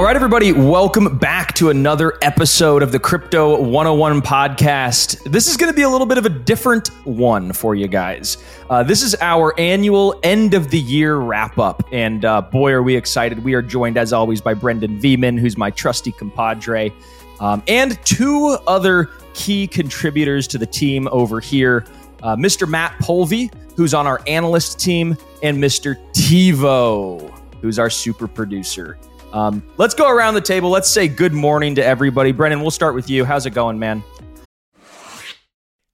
[0.00, 5.22] All right, everybody, welcome back to another episode of the Crypto 101 podcast.
[5.30, 8.38] This is going to be a little bit of a different one for you guys.
[8.70, 11.82] Uh, this is our annual end of the year wrap up.
[11.92, 13.44] And uh, boy, are we excited.
[13.44, 16.94] We are joined, as always, by Brendan Veman, who's my trusty compadre,
[17.38, 21.84] um, and two other key contributors to the team over here
[22.22, 22.66] uh, Mr.
[22.66, 25.94] Matt Polvey, who's on our analyst team, and Mr.
[26.12, 27.30] Tevo,
[27.60, 28.98] who's our super producer.
[29.32, 30.70] Um, let's go around the table.
[30.70, 32.32] Let's say good morning to everybody.
[32.32, 33.24] Brennan, we'll start with you.
[33.24, 34.02] How's it going, man?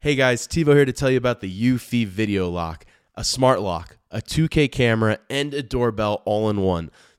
[0.00, 3.98] Hey guys, Tevo here to tell you about the Eufy Video Lock, a smart lock,
[4.10, 6.90] a 2K camera, and a doorbell all in one.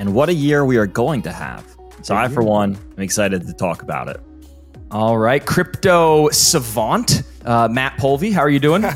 [0.00, 1.76] and what a year we are going to have.
[2.02, 4.18] So, I, for one, am excited to talk about it.
[4.90, 8.82] All right, crypto savant, uh, Matt Polvey, how are you doing?
[8.84, 8.90] oh,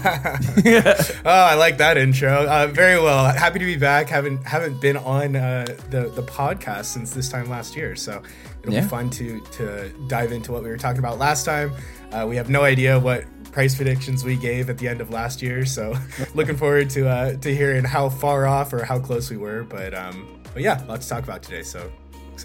[1.25, 2.47] I like that intro.
[2.47, 3.27] Uh, very well.
[3.27, 4.09] Happy to be back.
[4.09, 8.23] Haven't haven't been on uh, the the podcast since this time last year, so
[8.63, 8.81] it'll yeah.
[8.81, 11.71] be fun to to dive into what we were talking about last time.
[12.13, 15.43] Uh, we have no idea what price predictions we gave at the end of last
[15.43, 15.95] year, so
[16.35, 19.65] looking forward to uh, to hearing how far off or how close we were.
[19.65, 21.63] But um, but yeah, lots to talk about today.
[21.63, 21.91] So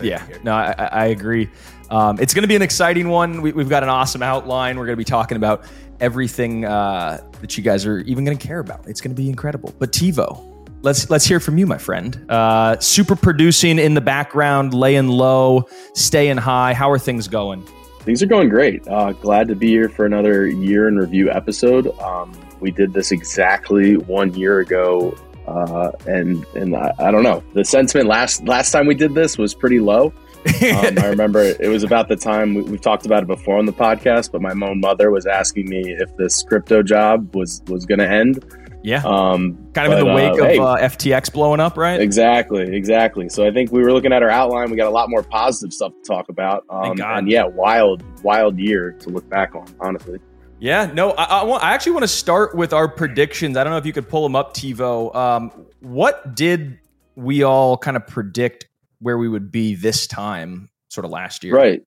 [0.02, 1.50] yeah, no, I, I agree.
[1.90, 3.42] Um, it's going to be an exciting one.
[3.42, 4.78] We, have got an awesome outline.
[4.78, 5.66] We're going to be talking about
[6.00, 8.88] everything uh, that you guys are even going to care about.
[8.88, 9.74] It's going to be incredible.
[9.80, 12.25] But Tevo, let's let's hear from you, my friend.
[12.30, 16.74] Uh, super producing in the background, laying low, staying high.
[16.74, 17.66] How are things going?
[18.02, 18.88] Things are going great.
[18.88, 21.88] Uh, glad to be here for another year in review episode.
[22.00, 25.18] Um, we did this exactly one year ago
[25.49, 27.43] uh, and and I, I, don't know.
[27.53, 30.13] The sentiment last last time we did this was pretty low.
[30.45, 33.65] um, I remember it was about the time we, have talked about it before on
[33.65, 37.85] the podcast, but my own mother was asking me if this crypto job was was
[37.85, 38.43] going to end.
[38.81, 41.77] Yeah, um, kind of but, in the wake uh, of hey, uh, FTX blowing up,
[41.77, 41.99] right?
[41.99, 43.27] Exactly, exactly.
[43.27, 44.71] So I think we were looking at our outline.
[44.71, 46.63] We got a lot more positive stuff to talk about.
[46.69, 49.67] Um, and yeah, wild, wild year to look back on.
[49.81, 50.19] Honestly.
[50.59, 53.56] Yeah, no, I, I, want, I actually want to start with our predictions.
[53.56, 55.16] I don't know if you could pull them up, Tevo.
[55.16, 56.80] Um, what did
[57.16, 58.68] we all kind of predict
[59.00, 61.56] where we would be this time, sort of last year?
[61.56, 61.81] Right.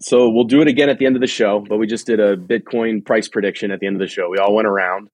[0.00, 2.20] So we'll do it again at the end of the show, but we just did
[2.20, 4.28] a Bitcoin price prediction at the end of the show.
[4.30, 5.08] We all went around,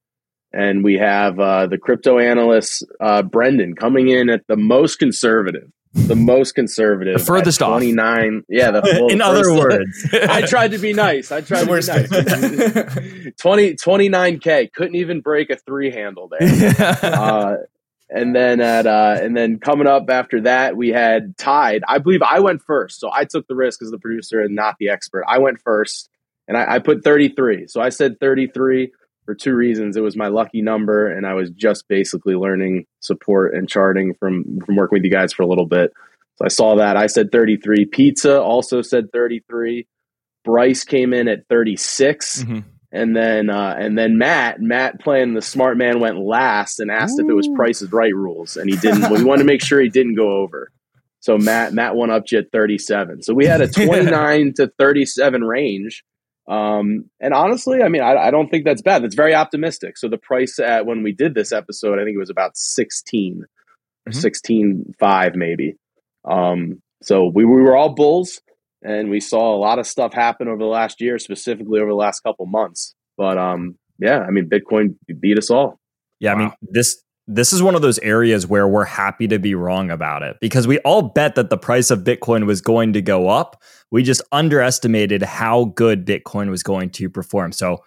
[0.52, 5.70] and we have uh, the crypto analyst uh, Brendan coming in at the most conservative
[5.94, 7.18] the most conservative.
[7.18, 7.70] The furthest off.
[7.70, 8.42] 29.
[8.48, 8.72] Yeah.
[8.72, 11.30] The, well, In other words, I tried to be nice.
[11.32, 13.34] I tried to be nice.
[13.40, 14.72] 20, 29K.
[14.72, 16.74] Couldn't even break a three handle there.
[17.02, 17.56] uh,
[18.10, 21.82] and then at uh, and then coming up after that, we had tied.
[21.88, 24.76] I believe I went first, so I took the risk as the producer and not
[24.78, 25.24] the expert.
[25.26, 26.10] I went first,
[26.46, 27.66] and I, I put 33.
[27.68, 28.92] So I said 33
[29.24, 29.96] for two reasons.
[29.96, 34.60] It was my lucky number, and I was just basically learning support and charting from
[34.64, 35.92] from working with you guys for a little bit.
[36.36, 36.96] So I saw that.
[36.96, 37.86] I said 33.
[37.86, 39.86] Pizza also said 33.
[40.44, 42.42] Bryce came in at 36.
[42.42, 42.58] Mm-hmm.
[42.92, 47.18] And then uh, and then Matt, Matt playing the smart man went last and asked
[47.18, 47.24] Ooh.
[47.24, 49.00] if it was Price's Right rules, and he didn't.
[49.02, 50.70] well, we wanted to make sure he didn't go over.
[51.18, 53.22] So Matt Matt went up to at 37.
[53.22, 56.04] So we had a 29 to 37 range
[56.46, 59.02] um, and honestly, I mean, I, I, don't think that's bad.
[59.02, 59.96] That's very optimistic.
[59.96, 63.44] So the price at when we did this episode, I think it was about 16
[64.08, 64.12] mm-hmm.
[64.12, 65.76] 16 5 maybe.
[66.28, 68.42] Um, so we, we were all bulls
[68.82, 71.96] and we saw a lot of stuff happen over the last year, specifically over the
[71.96, 72.94] last couple months.
[73.16, 75.80] But um, yeah, I mean, Bitcoin beat us all.
[76.20, 76.38] Yeah, wow.
[76.38, 79.90] I mean this this is one of those areas where we're happy to be wrong
[79.90, 83.28] about it because we all bet that the price of Bitcoin was going to go
[83.28, 83.62] up.
[83.90, 87.52] We just underestimated how good Bitcoin was going to perform.
[87.52, 87.82] So,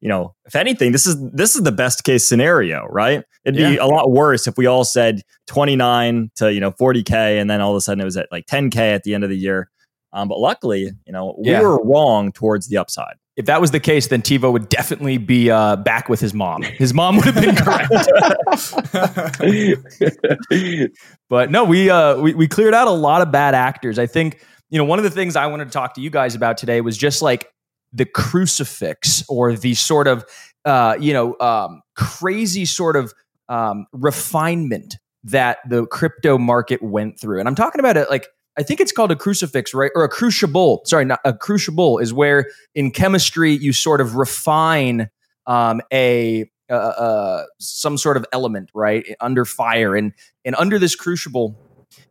[0.00, 3.24] you know, if anything, this is this is the best case scenario, right?
[3.44, 3.70] It'd yeah.
[3.70, 7.60] be a lot worse if we all said 29 to, you know, 40k and then
[7.60, 9.70] all of a sudden it was at like 10k at the end of the year.
[10.12, 11.60] Um, but luckily, you know, we yeah.
[11.60, 13.16] were wrong towards the upside.
[13.38, 16.62] If that was the case, then Tevo would definitely be uh, back with his mom.
[16.62, 17.88] His mom would have been correct.
[21.28, 23.96] but no, we, uh, we we cleared out a lot of bad actors.
[23.96, 26.34] I think you know one of the things I wanted to talk to you guys
[26.34, 27.48] about today was just like
[27.92, 30.24] the crucifix or the sort of
[30.64, 33.14] uh, you know um, crazy sort of
[33.48, 38.26] um, refinement that the crypto market went through, and I'm talking about it like
[38.58, 39.92] I think it's called a crucifix, right?
[39.94, 40.82] Or a crucible.
[40.84, 45.08] Sorry, not a crucible is where in chemistry you sort of refine
[45.46, 50.12] um, a uh, uh, some sort of element, right, under fire, and
[50.44, 51.56] and under this crucible,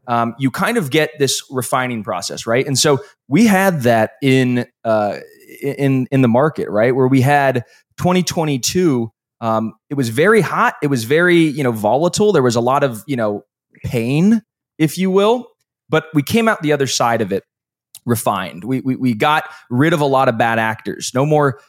[0.08, 2.66] um, you kind of get this refining process, right?
[2.66, 5.18] And so we had that in uh,
[5.62, 7.66] in in the market, right, where we had
[7.98, 9.12] 2022.
[9.40, 10.76] Um, it was very hot.
[10.82, 12.32] It was very you know volatile.
[12.32, 13.44] There was a lot of you know
[13.84, 14.42] pain,
[14.80, 15.50] if you will.
[15.90, 17.44] But we came out the other side of it
[18.06, 18.64] refined.
[18.64, 21.12] We, we, we got rid of a lot of bad actors.
[21.14, 21.60] No more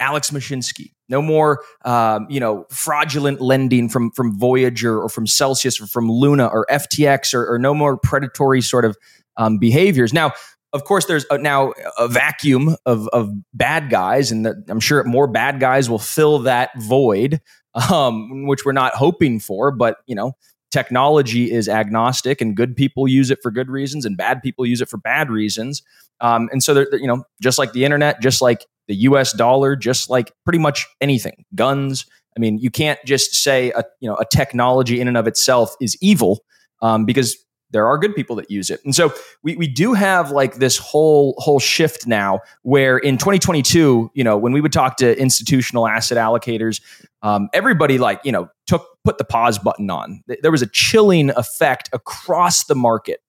[0.00, 0.92] Alex Mashinsky.
[1.08, 6.10] No more, um, you know, fraudulent lending from from Voyager or from Celsius or from
[6.10, 8.96] Luna or FTX or, or no more predatory sort of
[9.36, 10.12] um, behaviors.
[10.12, 10.32] Now,
[10.72, 15.02] of course, there's a, now a vacuum of of bad guys, and the, I'm sure
[15.04, 17.40] more bad guys will fill that void,
[17.90, 19.70] um, which we're not hoping for.
[19.70, 20.32] But you know,
[20.76, 24.82] technology is agnostic and good people use it for good reasons and bad people use
[24.82, 25.82] it for bad reasons.
[26.20, 29.74] Um, and so, they're, you know, just like the internet, just like the US dollar,
[29.74, 32.04] just like pretty much anything, guns.
[32.36, 35.74] I mean, you can't just say a, you know, a technology in and of itself
[35.80, 36.44] is evil
[36.82, 37.38] um, because
[37.70, 38.80] there are good people that use it.
[38.84, 39.12] And so
[39.42, 44.36] we, we do have like this whole whole shift now where in 2022, you know,
[44.36, 46.80] when we would talk to institutional asset allocators,
[47.22, 50.22] um, everybody like, you know, took put the pause button on.
[50.42, 53.20] There was a chilling effect across the market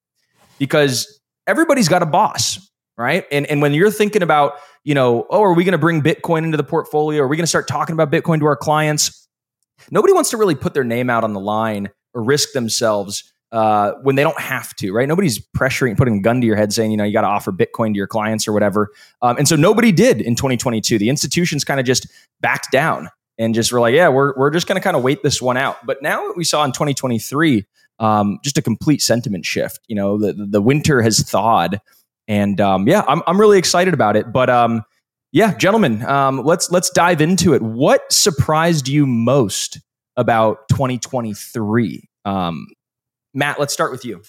[0.58, 3.24] because everybody's got a boss, right?
[3.30, 6.44] And and when you're thinking about, you know, oh, are we going to bring Bitcoin
[6.44, 7.22] into the portfolio?
[7.22, 9.28] Are we going to start talking about Bitcoin to our clients?
[9.90, 13.92] Nobody wants to really put their name out on the line or risk themselves uh,
[14.02, 15.08] when they don't have to, right?
[15.08, 17.52] Nobody's pressuring, putting a gun to your head saying, you know, you got to offer
[17.52, 18.90] Bitcoin to your clients or whatever.
[19.22, 20.98] Um, and so nobody did in 2022.
[20.98, 22.08] The institutions kind of just
[22.40, 25.22] backed down and just were like, yeah, we're, we're just going to kind of wait
[25.22, 25.84] this one out.
[25.86, 27.64] But now we saw in 2023,
[28.00, 29.80] um, just a complete sentiment shift.
[29.88, 31.80] You know, the, the winter has thawed.
[32.26, 34.32] And um, yeah, I'm, I'm really excited about it.
[34.32, 34.82] But um,
[35.32, 37.62] yeah, gentlemen, um, let's let's dive into it.
[37.62, 39.80] What surprised you most
[40.16, 42.08] about 2023?
[42.24, 42.66] Um,
[43.34, 44.22] Matt, let's start with you.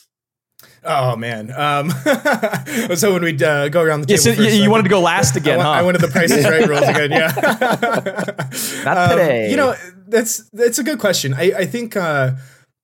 [0.84, 1.52] Oh man!
[1.52, 1.90] Um,
[2.96, 5.36] so when we uh, go around the table, yeah, so you, wanted to go last
[5.36, 5.70] again, I, huh?
[5.72, 7.12] I wanted the prices right rules again.
[7.12, 7.32] Yeah,
[8.86, 9.46] not um, today.
[9.46, 9.76] Um, you know,
[10.08, 11.34] that's that's a good question.
[11.34, 12.32] I I think uh,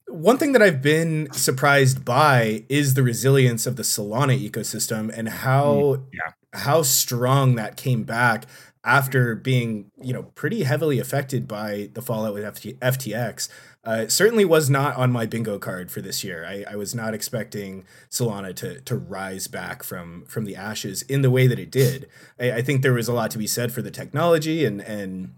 [0.07, 5.29] one thing that I've been surprised by is the resilience of the Solana ecosystem and
[5.29, 6.31] how mm, yeah.
[6.53, 8.45] how strong that came back
[8.83, 13.49] after being you know pretty heavily affected by the fallout with FT- FTX.
[13.85, 16.43] Uh, certainly was not on my bingo card for this year.
[16.43, 21.21] I, I, was not expecting Solana to to rise back from from the ashes in
[21.21, 22.09] the way that it did.
[22.39, 25.35] I, I, think there was a lot to be said for the technology, and and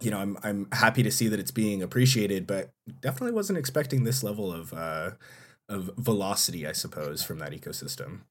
[0.00, 2.70] you know I'm I'm happy to see that it's being appreciated, but
[3.00, 5.12] definitely wasn't expecting this level of uh,
[5.68, 8.22] of velocity, I suppose, from that ecosystem.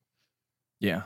[0.82, 1.04] Yeah,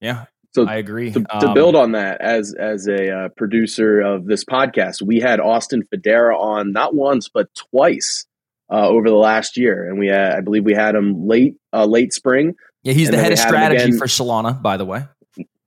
[0.00, 1.12] yeah, so I agree.
[1.12, 5.20] To, to um, build on that, as as a uh, producer of this podcast, we
[5.20, 8.26] had Austin Federa on not once but twice
[8.70, 11.84] uh, over the last year, and we had, I believe we had him late uh,
[11.84, 12.54] late spring.
[12.82, 15.04] Yeah, he's the head of strategy for Solana, by the way.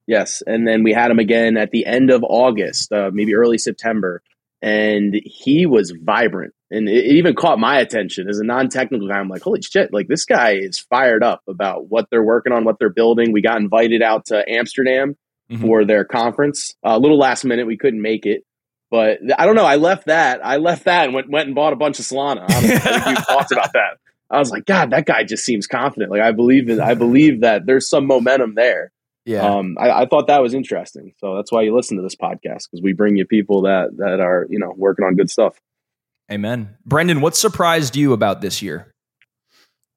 [0.07, 3.59] Yes, and then we had him again at the end of August, uh, maybe early
[3.59, 4.23] September,
[4.61, 9.19] and he was vibrant and it, even caught my attention as a non-technical guy.
[9.19, 9.93] I'm like, holy shit!
[9.93, 13.31] Like this guy is fired up about what they're working on, what they're building.
[13.31, 15.15] We got invited out to Amsterdam
[15.51, 15.61] mm-hmm.
[15.61, 16.73] for their conference.
[16.85, 18.43] Uh, a little last minute, we couldn't make it,
[18.89, 19.65] but I don't know.
[19.65, 20.45] I left that.
[20.45, 22.45] I left that and went went and bought a bunch of Solana.
[22.47, 23.97] I talked about that.
[24.29, 26.09] I was like, God, that guy just seems confident.
[26.09, 28.91] Like I believe in, I believe that there's some momentum there.
[29.25, 29.41] Yeah.
[29.41, 31.13] Um, I, I, thought that was interesting.
[31.19, 34.19] So that's why you listen to this podcast because we bring you people that that
[34.19, 35.59] are you know working on good stuff.
[36.31, 36.77] Amen.
[36.85, 38.93] Brendan, what surprised you about this year?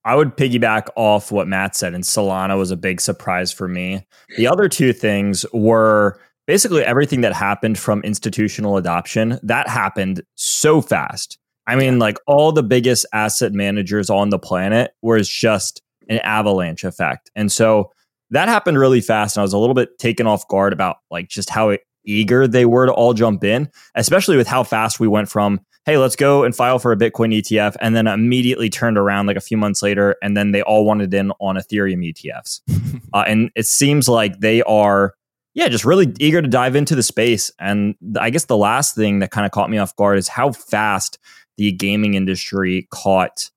[0.05, 4.07] I would piggyback off what Matt said, and Solana was a big surprise for me.
[4.37, 9.39] The other two things were basically everything that happened from institutional adoption.
[9.43, 11.39] That happened so fast.
[11.67, 16.85] I mean, like all the biggest asset managers on the planet was just an avalanche
[16.85, 17.31] effect.
[17.35, 17.91] And so
[18.31, 19.37] that happened really fast.
[19.37, 22.67] And I was a little bit taken off guard about like just how eager they
[22.67, 26.45] were to all jump in, especially with how fast we went from, hey, let's go
[26.45, 29.83] and file for a Bitcoin ETF, and then immediately turned around like a few months
[29.83, 32.61] later, and then they all wanted in on Ethereum ETFs.
[33.13, 35.15] uh, and it seems like they are,
[35.53, 37.51] yeah, just really eager to dive into the space.
[37.59, 40.53] And I guess the last thing that kind of caught me off guard is how
[40.53, 41.19] fast
[41.57, 43.51] the gaming industry caught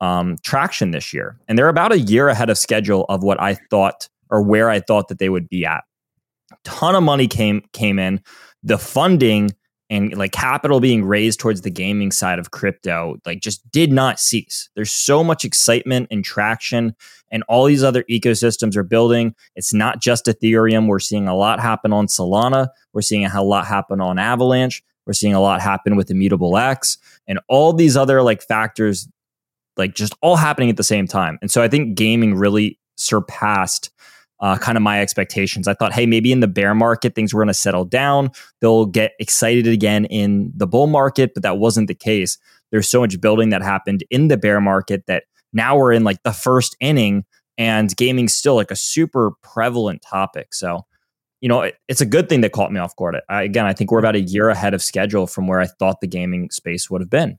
[0.00, 1.38] um, traction this year.
[1.48, 4.80] And they're about a year ahead of schedule of what I thought or where I
[4.80, 5.84] thought that they would be at.
[6.64, 8.20] Ton of money came came in.
[8.62, 9.50] The funding
[9.88, 14.18] and like capital being raised towards the gaming side of crypto like just did not
[14.18, 14.68] cease.
[14.74, 16.94] There's so much excitement and traction
[17.30, 19.34] and all these other ecosystems are building.
[19.54, 20.86] It's not just Ethereum.
[20.86, 22.68] We're seeing a lot happen on Solana.
[22.92, 24.82] We're seeing a lot happen on Avalanche.
[25.06, 29.08] We're seeing a lot happen with Immutable X and all these other like factors
[29.76, 31.38] like just all happening at the same time.
[31.40, 33.90] And so I think gaming really surpassed
[34.40, 35.66] uh, kind of my expectations.
[35.66, 38.30] I thought, hey, maybe in the bear market, things were going to settle down.
[38.60, 42.38] They'll get excited again in the bull market, but that wasn't the case.
[42.70, 46.22] There's so much building that happened in the bear market that now we're in like
[46.22, 47.24] the first inning
[47.58, 50.52] and gaming's still like a super prevalent topic.
[50.52, 50.84] So,
[51.40, 53.16] you know, it, it's a good thing that caught me off guard.
[53.28, 56.00] I, again, I think we're about a year ahead of schedule from where I thought
[56.00, 57.38] the gaming space would have been.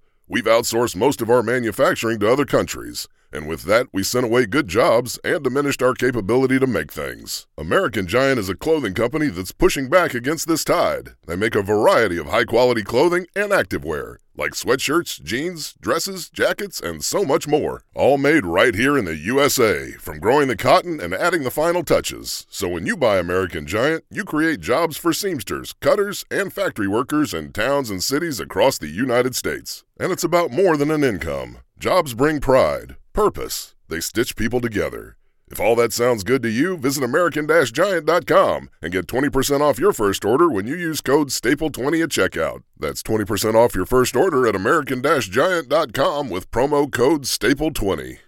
[0.31, 4.45] We've outsourced most of our manufacturing to other countries, and with that, we sent away
[4.45, 7.47] good jobs and diminished our capability to make things.
[7.57, 11.15] American Giant is a clothing company that's pushing back against this tide.
[11.27, 16.81] They make a variety of high quality clothing and activewear, like sweatshirts, jeans, dresses, jackets,
[16.81, 17.83] and so much more.
[17.93, 21.83] All made right here in the USA, from growing the cotton and adding the final
[21.83, 22.47] touches.
[22.49, 27.35] So when you buy American Giant, you create jobs for seamsters, cutters, and factory workers
[27.35, 29.83] in towns and cities across the United States.
[29.99, 31.59] And it's about more than an income.
[31.77, 33.75] Jobs bring pride, purpose.
[33.89, 35.17] They stitch people together.
[35.51, 40.23] If all that sounds good to you, visit American-Giant.com and get 20% off your first
[40.23, 42.63] order when you use code STAPLE20 at checkout.
[42.79, 48.19] That's 20% off your first order at American-Giant.com with promo code STAPLE20.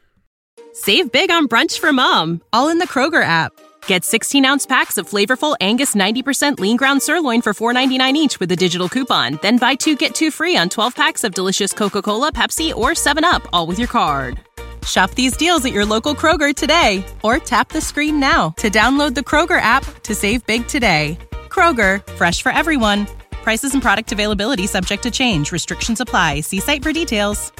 [0.74, 3.54] Save big on brunch for mom, all in the Kroger app.
[3.88, 8.52] Get 16 ounce packs of flavorful Angus 90% lean ground sirloin for $4.99 each with
[8.52, 9.40] a digital coupon.
[9.42, 12.92] Then buy two get two free on 12 packs of delicious Coca Cola, Pepsi, or
[12.92, 14.40] 7UP, all with your card.
[14.86, 19.16] Shop these deals at your local Kroger today or tap the screen now to download
[19.16, 21.18] the Kroger app to save big today.
[21.50, 23.08] Kroger, fresh for everyone.
[23.44, 25.52] Prices and product availability subject to change.
[25.52, 26.42] Restrictions apply.
[26.42, 27.54] See site for details.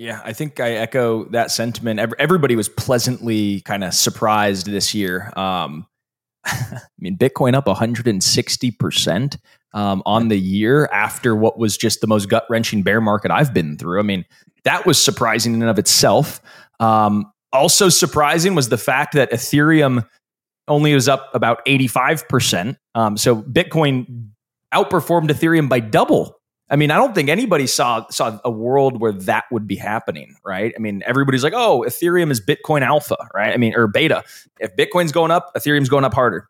[0.00, 2.00] Yeah, I think I echo that sentiment.
[2.18, 5.30] Everybody was pleasantly kind of surprised this year.
[5.36, 5.86] Um,
[6.46, 9.36] I mean, Bitcoin up 160%
[9.72, 13.54] um, on the year after what was just the most gut wrenching bear market I've
[13.54, 13.98] been through.
[13.98, 14.24] I mean,
[14.64, 16.40] that was surprising in and of itself.
[16.80, 20.06] Um, also surprising was the fact that Ethereum
[20.68, 22.76] only was up about 85%.
[22.94, 24.28] Um, so Bitcoin
[24.72, 26.39] outperformed Ethereum by double.
[26.70, 30.36] I mean, I don't think anybody saw saw a world where that would be happening,
[30.44, 30.72] right?
[30.76, 33.52] I mean, everybody's like, "Oh, Ethereum is Bitcoin alpha," right?
[33.52, 34.22] I mean, or beta.
[34.60, 36.48] If Bitcoin's going up, Ethereum's going up harder.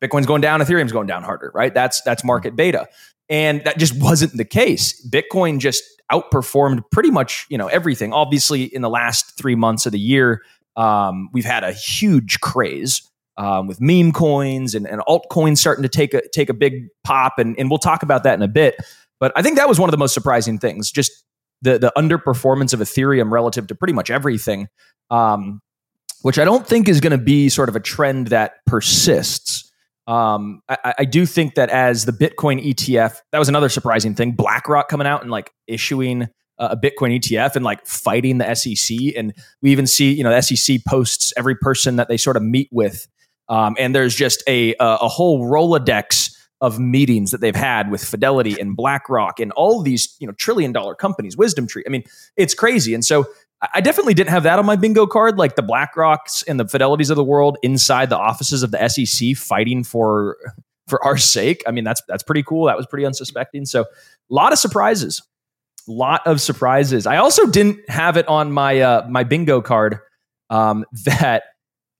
[0.00, 1.72] Bitcoin's going down, Ethereum's going down harder, right?
[1.72, 2.88] That's that's market beta.
[3.28, 5.06] And that just wasn't the case.
[5.08, 8.12] Bitcoin just outperformed pretty much, you know, everything.
[8.12, 10.42] Obviously, in the last three months of the year,
[10.76, 13.02] um, we've had a huge craze
[13.36, 17.38] um, with meme coins and, and altcoins starting to take a take a big pop,
[17.38, 18.76] and, and we'll talk about that in a bit.
[19.18, 21.24] But I think that was one of the most surprising things, just
[21.62, 24.68] the the underperformance of Ethereum relative to pretty much everything,
[25.10, 25.60] um,
[26.22, 29.70] which I don't think is going to be sort of a trend that persists.
[30.06, 34.36] Um, I, I, do think that as the Bitcoin ETF, that was another surprising thing.
[34.36, 39.34] BlackRock coming out and like issuing a Bitcoin ETF and like fighting the SEC, and
[39.62, 42.68] we even see you know the SEC posts every person that they sort of meet
[42.70, 43.08] with
[43.48, 48.02] Um, and there's just a, a, a whole Rolodex of meetings that they've had with
[48.02, 51.84] Fidelity and BlackRock and all these, you know, trillion dollar companies, Wisdom Tree.
[51.86, 52.04] I mean,
[52.36, 52.94] it's crazy.
[52.94, 53.26] And so
[53.74, 57.10] I definitely didn't have that on my bingo card, like the BlackRocks and the Fidelities
[57.10, 60.36] of the world inside the offices of the SEC fighting for
[60.86, 61.62] for our sake.
[61.66, 62.66] I mean, that's that's pretty cool.
[62.66, 63.64] That was pretty unsuspecting.
[63.64, 63.86] So, a
[64.28, 65.22] lot of surprises.
[65.88, 67.06] Lot of surprises.
[67.06, 70.00] I also didn't have it on my uh, my bingo card
[70.50, 71.44] um, that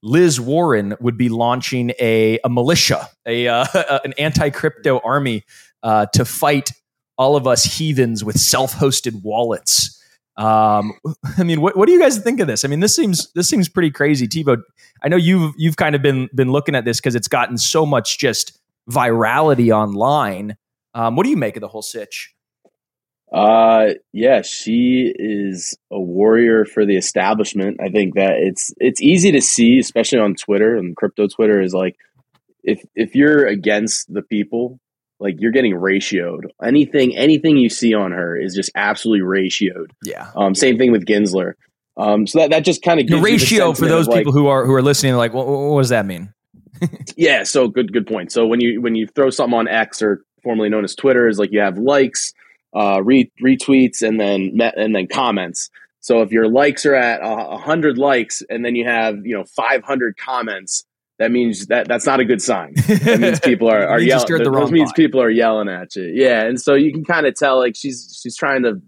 [0.02, 3.66] Liz Warren would be launching a, a militia, a uh,
[4.04, 5.44] an anti crypto army
[5.82, 6.72] uh, to fight
[7.18, 9.92] all of us heathens with self hosted wallets.
[10.36, 10.92] Um,
[11.38, 12.64] I mean, what, what do you guys think of this?
[12.64, 14.28] I mean, this seems this seems pretty crazy.
[14.28, 14.62] Tevo,
[15.02, 17.86] I know you've you've kind of been been looking at this because it's gotten so
[17.86, 18.58] much just
[18.90, 20.56] virality online.
[20.94, 22.36] Um, what do you make of the whole sitch?
[23.33, 27.78] Uh, yeah, she is a warrior for the establishment.
[27.80, 31.75] I think that it's it's easy to see, especially on Twitter and crypto Twitter, is
[31.75, 31.97] like
[32.62, 34.78] if if you're against the people,
[35.18, 36.50] like you're getting ratioed.
[36.62, 39.90] Anything anything you see on her is just absolutely ratioed.
[40.04, 40.30] Yeah.
[40.37, 41.54] Um, same thing with Gensler.
[41.97, 44.75] Um, so that, that just kind of the ratio for those people who are who
[44.75, 45.14] are listening.
[45.14, 46.33] Like, what, what does that mean?
[47.16, 47.42] yeah.
[47.42, 48.30] So good good point.
[48.30, 51.38] So when you when you throw something on X or formerly known as Twitter, is
[51.38, 52.35] like you have likes
[52.75, 55.70] uh, re- retweets, and then and then comments.
[56.00, 59.44] So if your likes are at a hundred likes, and then you have you know
[59.44, 60.85] five hundred comments,
[61.18, 62.75] that means that that's not a good sign.
[62.76, 64.26] That means people are, are yelling.
[64.44, 66.04] That means people are yelling at you.
[66.04, 68.80] Yeah, and so you can kind of tell like she's she's trying to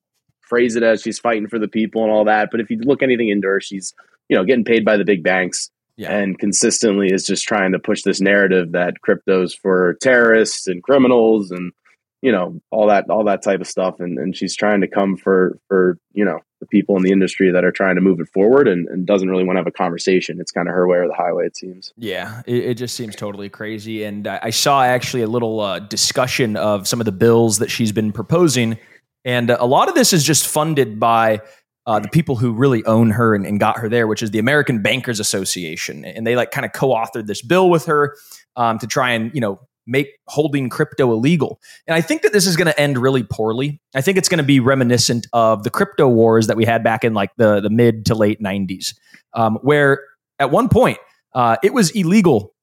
[0.43, 2.51] phrase it as she's fighting for the people and all that.
[2.51, 3.95] But if you look anything into her, she's
[4.29, 5.71] you know getting paid by the big banks.
[5.97, 6.17] Yeah.
[6.17, 11.51] And consistently is just trying to push this narrative that crypto's for terrorists and criminals
[11.51, 11.73] and
[12.23, 14.01] you know all that all that type of stuff.
[14.01, 17.53] And, and she's trying to come for for you know the people in the industry
[17.53, 19.73] that are trying to move it forward and, and doesn't really want to have a
[19.73, 20.41] conversation.
[20.41, 21.93] It's kind of her way or the highway it seems.
[21.97, 24.05] Yeah it, it just seems totally crazy.
[24.05, 27.71] And I, I saw actually a little uh, discussion of some of the bills that
[27.71, 28.79] she's been proposing.
[29.25, 31.43] And a lot of this is just funded by
[31.87, 34.39] uh, the people who really own her and, and, got her there, which is the
[34.39, 38.15] American Bankers Association, and they like kind of co-authored this bill with her
[38.57, 41.61] um, to try and you know make holding crypto illegal.
[41.87, 43.81] And I think that this is going to end really poorly.
[43.95, 47.03] I think it's going to be reminiscent of the crypto wars that we had back
[47.03, 48.95] in like the, the mid to late 90s,
[49.35, 50.05] um, where
[50.39, 50.99] at one point
[51.35, 52.55] uh, it was illegal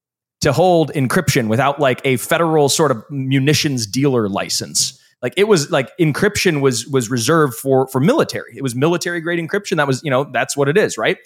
[0.42, 5.02] to hold encryption without like a federal sort of munitions dealer license.
[5.22, 8.54] Like it was like encryption was was reserved for for military.
[8.56, 9.78] It was military grade encryption.
[9.78, 11.18] That was you know that's what it is, right?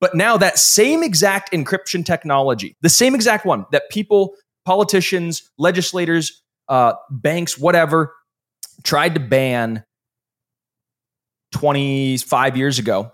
[0.00, 4.34] But now that same exact encryption technology, the same exact one that people
[4.68, 8.14] politicians, legislators, uh, banks, whatever,
[8.82, 9.82] tried to ban
[11.52, 13.10] 25 years ago.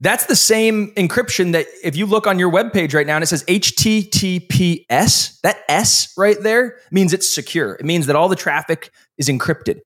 [0.00, 3.26] That's the same encryption that if you look on your webpage right now and it
[3.26, 7.72] says HTTPS, that S right there means it's secure.
[7.74, 9.80] It means that all the traffic is encrypted.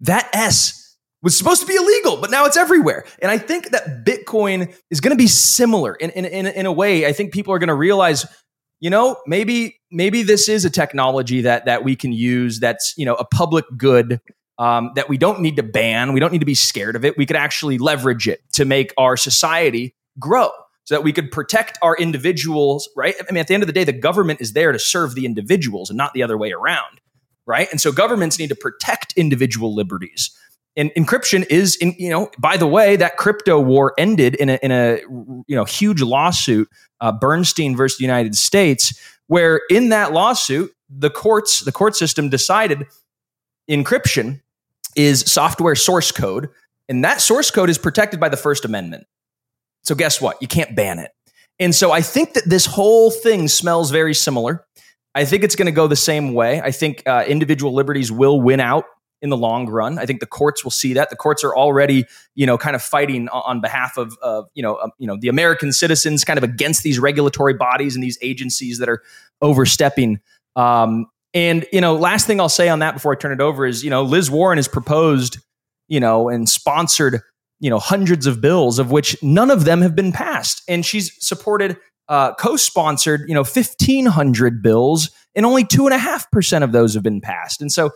[0.00, 3.04] That S was supposed to be illegal, but now it's everywhere.
[3.20, 6.72] And I think that Bitcoin is going to be similar in, in, in, in a
[6.72, 7.06] way.
[7.06, 8.24] I think people are going to realize
[8.82, 13.06] you know, maybe maybe this is a technology that that we can use that's you
[13.06, 14.20] know a public good
[14.58, 16.12] um, that we don't need to ban.
[16.12, 17.16] We don't need to be scared of it.
[17.16, 20.50] We could actually leverage it to make our society grow
[20.82, 23.14] so that we could protect our individuals, right?
[23.20, 25.26] I mean, at the end of the day, the government is there to serve the
[25.26, 27.00] individuals and not the other way around,
[27.46, 27.68] right?
[27.70, 30.36] And so governments need to protect individual liberties.
[30.76, 34.58] And encryption is, in, you know, by the way, that crypto war ended in a,
[34.62, 35.00] in a
[35.46, 36.68] you know huge lawsuit,
[37.00, 42.30] uh, Bernstein versus the United States, where in that lawsuit, the courts, the court system
[42.30, 42.86] decided
[43.70, 44.40] encryption
[44.96, 46.48] is software source code,
[46.88, 49.06] and that source code is protected by the First Amendment.
[49.84, 50.40] So guess what?
[50.40, 51.10] You can't ban it.
[51.58, 54.64] And so I think that this whole thing smells very similar.
[55.14, 56.60] I think it's going to go the same way.
[56.60, 58.84] I think uh, individual liberties will win out
[59.22, 59.98] in the long run.
[59.98, 61.08] I think the courts will see that.
[61.08, 62.04] The courts are already,
[62.34, 65.28] you know, kind of fighting on behalf of, of you know, um, you know, the
[65.28, 69.00] American citizens, kind of against these regulatory bodies and these agencies that are
[69.40, 70.20] overstepping.
[70.56, 73.64] Um, and you know, last thing I'll say on that before I turn it over
[73.64, 75.38] is, you know, Liz Warren has proposed,
[75.88, 77.22] you know, and sponsored,
[77.60, 81.12] you know, hundreds of bills of which none of them have been passed, and she's
[81.26, 81.78] supported.
[82.08, 86.72] Uh, co-sponsored, you know, fifteen hundred bills, and only two and a half percent of
[86.72, 87.62] those have been passed.
[87.62, 87.90] And so,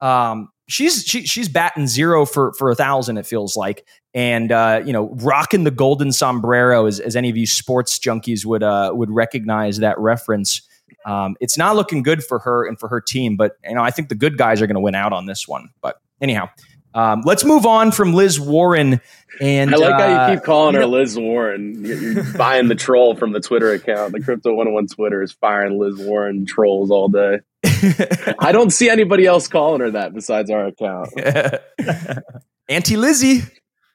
[0.00, 3.18] um, she's she, she's batting zero for for a thousand.
[3.18, 7.36] It feels like, and uh, you know, rocking the golden sombrero, as, as any of
[7.36, 10.62] you sports junkies would uh, would recognize that reference.
[11.04, 13.90] Um, it's not looking good for her and for her team, but you know, I
[13.90, 15.70] think the good guys are going to win out on this one.
[15.80, 16.48] But anyhow,
[16.92, 19.00] Um, let's move on from Liz Warren.
[19.40, 21.84] And I like uh, how you uh, keep calling her Liz Warren.
[21.84, 24.12] You're buying the troll from the Twitter account.
[24.12, 27.40] The Crypto 101 Twitter is firing Liz Warren trolls all day.
[28.38, 31.08] I don't see anybody else calling her that besides our account.
[32.68, 33.42] Auntie Lizzie.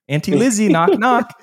[0.08, 1.34] Auntie Lizzie, knock, knock.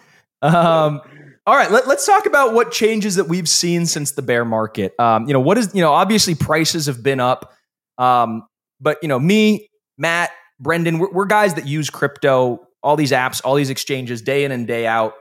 [0.40, 1.00] Um,
[1.46, 4.98] all right, let, us talk about what changes that we've seen since the bear market.
[4.98, 7.52] Um, you know, what is, you know, obviously prices have been up.
[7.98, 8.46] Um,
[8.80, 13.40] but, you know, me, Matt, Brendan, we're, we're, guys that use crypto, all these apps,
[13.44, 15.14] all these exchanges day in and day out.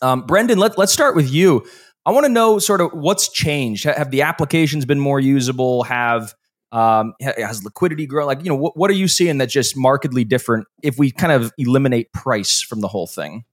[0.00, 1.66] Um, Brendan, let, let's start with you.
[2.06, 3.84] I want to know sort of what's changed.
[3.84, 5.82] Have the applications been more usable?
[5.82, 6.34] Have
[6.72, 8.26] um, has liquidity grown?
[8.26, 11.32] Like, you know, what, what are you seeing that just markedly different if we kind
[11.32, 13.44] of eliminate price from the whole thing?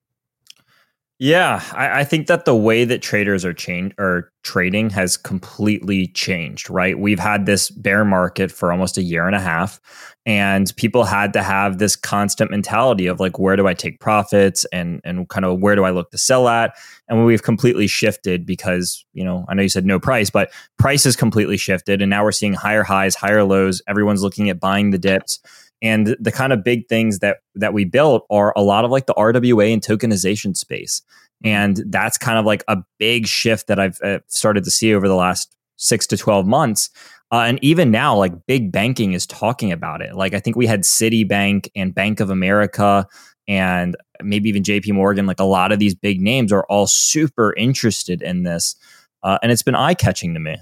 [1.17, 6.08] Yeah, I, I, think that the way that traders are change or trading has completely
[6.08, 6.69] changed.
[6.69, 9.80] Right, we've had this bear market for almost a year and a half,
[10.25, 14.65] and people had to have this constant mentality of like, where do I take profits,
[14.73, 16.75] and and kind of where do I look to sell at,
[17.08, 21.06] and we've completely shifted because you know I know you said no price, but price
[21.06, 23.82] has completely shifted, and now we're seeing higher highs, higher lows.
[23.88, 25.39] Everyone's looking at buying the dips.
[25.86, 29.06] And the kind of big things that that we built are a lot of like
[29.06, 31.02] the RWA and tokenization space.
[31.43, 31.48] Mm-hmm.
[31.48, 35.08] And that's kind of like a big shift that I've uh, started to see over
[35.08, 36.89] the last six to 12 months.
[37.32, 40.15] Uh, and even now, like big banking is talking about it.
[40.15, 43.08] Like I think we had Citibank and Bank of America
[43.48, 47.54] and maybe even JP Morgan, like a lot of these big names are all super
[47.58, 48.76] interested in this.
[49.21, 50.58] Uh, and it's been eye catching to me.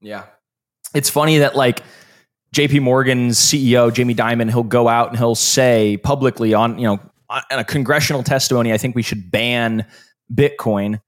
[0.00, 0.24] Yeah.
[0.94, 1.82] It's funny that like
[2.54, 7.00] JP Morgan's CEO, Jamie Dimon, he'll go out and he'll say publicly on, you know,
[7.30, 9.86] on a congressional testimony, I think we should ban
[10.32, 11.00] Bitcoin.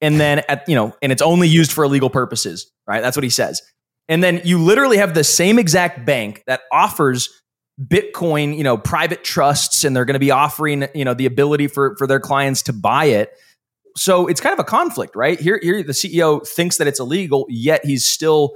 [0.00, 3.00] And then at, you know, and it's only used for illegal purposes, right?
[3.00, 3.62] That's what he says.
[4.08, 7.30] And then you literally have the same exact bank that offers
[7.80, 11.66] Bitcoin, you know, private trusts, and they're going to be offering, you know, the ability
[11.66, 13.32] for for their clients to buy it.
[13.96, 15.40] So it's kind of a conflict, right?
[15.40, 18.54] Here, here the CEO thinks that it's illegal, yet he's still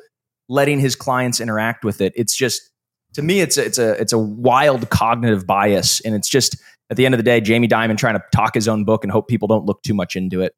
[0.48, 2.12] letting his clients interact with it.
[2.16, 2.70] It's just
[3.14, 6.56] to me, it's a, it's a it's a wild cognitive bias, and it's just
[6.90, 9.10] at the end of the day, Jamie Dimon trying to talk his own book and
[9.10, 10.54] hope people don't look too much into it.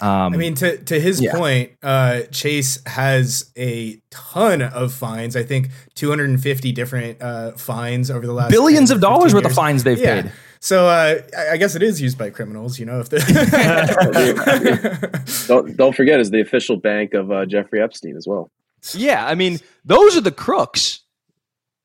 [0.00, 1.32] Um, I mean, to to his yeah.
[1.32, 5.36] point, uh, Chase has a ton of fines.
[5.36, 9.84] I think 250 different uh, fines over the last billions of dollars worth of fines
[9.84, 10.22] they've yeah.
[10.22, 10.32] paid.
[10.58, 11.20] So uh,
[11.50, 12.80] I guess it is used by criminals.
[12.80, 13.18] You know, if the
[15.48, 18.50] don't don't forget, is the official bank of uh, Jeffrey Epstein as well.
[18.94, 21.00] Yeah, I mean, those are the crooks.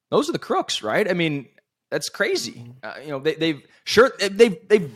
[0.09, 1.09] Those are the crooks, right?
[1.09, 1.47] I mean,
[1.91, 2.71] that's crazy.
[2.83, 4.91] Uh, you know, they, have sure they've they've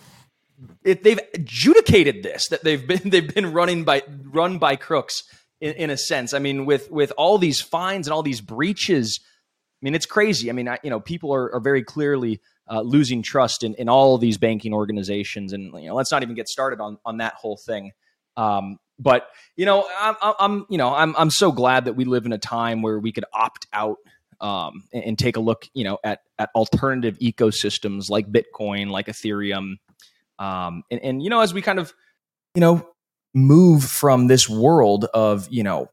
[0.84, 5.24] they've adjudicated this that they've been they've been running by run by crooks
[5.60, 6.34] in, in a sense.
[6.34, 10.50] I mean, with with all these fines and all these breaches, I mean, it's crazy.
[10.50, 13.90] I mean, I, you know, people are, are very clearly uh, losing trust in, in
[13.90, 17.18] all of these banking organizations, and you know, let's not even get started on on
[17.18, 17.92] that whole thing.
[18.38, 22.26] Um, but you know, I'm, I'm, you know, I'm, I'm so glad that we live
[22.26, 23.98] in a time where we could opt out
[24.40, 29.06] um, and, and, take a look, you know, at at alternative ecosystems like Bitcoin, like
[29.06, 29.76] Ethereum,
[30.40, 31.94] um, and, and you know, as we kind of,
[32.56, 32.88] you know,
[33.34, 35.90] move from this world of you know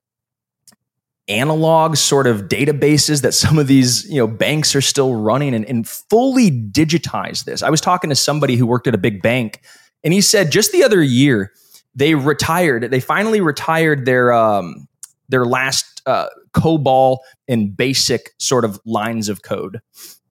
[1.29, 5.67] analog sort of databases that some of these you know banks are still running and,
[5.67, 7.63] and fully digitize this.
[7.63, 9.61] I was talking to somebody who worked at a big bank,
[10.03, 11.53] and he said just the other year
[11.99, 12.91] they retired.
[12.91, 14.87] They finally retired their um,
[15.29, 19.81] their last uh, COBOL and BASIC sort of lines of code.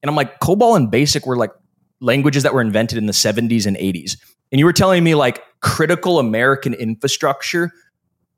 [0.01, 1.51] And I'm like, COBOL and BASIC were like
[1.99, 4.17] languages that were invented in the 70s and 80s.
[4.51, 7.71] And you were telling me like critical American infrastructure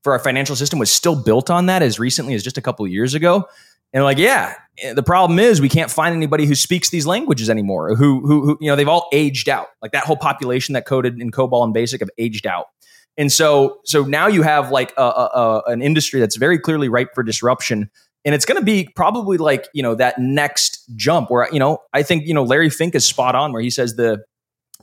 [0.03, 2.83] for our financial system was still built on that as recently as just a couple
[2.85, 3.47] of years ago.
[3.93, 4.55] And like, yeah,
[4.93, 7.95] the problem is we can't find anybody who speaks these languages anymore.
[7.95, 9.67] Who, who, who, you know, they've all aged out.
[9.81, 12.67] Like that whole population that coded in COBOL and BASIC have aged out.
[13.19, 17.10] And so, so now you have like a, a, an industry that's very clearly ripe
[17.13, 17.91] for disruption.
[18.23, 21.79] And it's going to be probably like, you know, that next jump where, you know,
[21.91, 24.23] I think, you know, Larry Fink is spot on where he says the,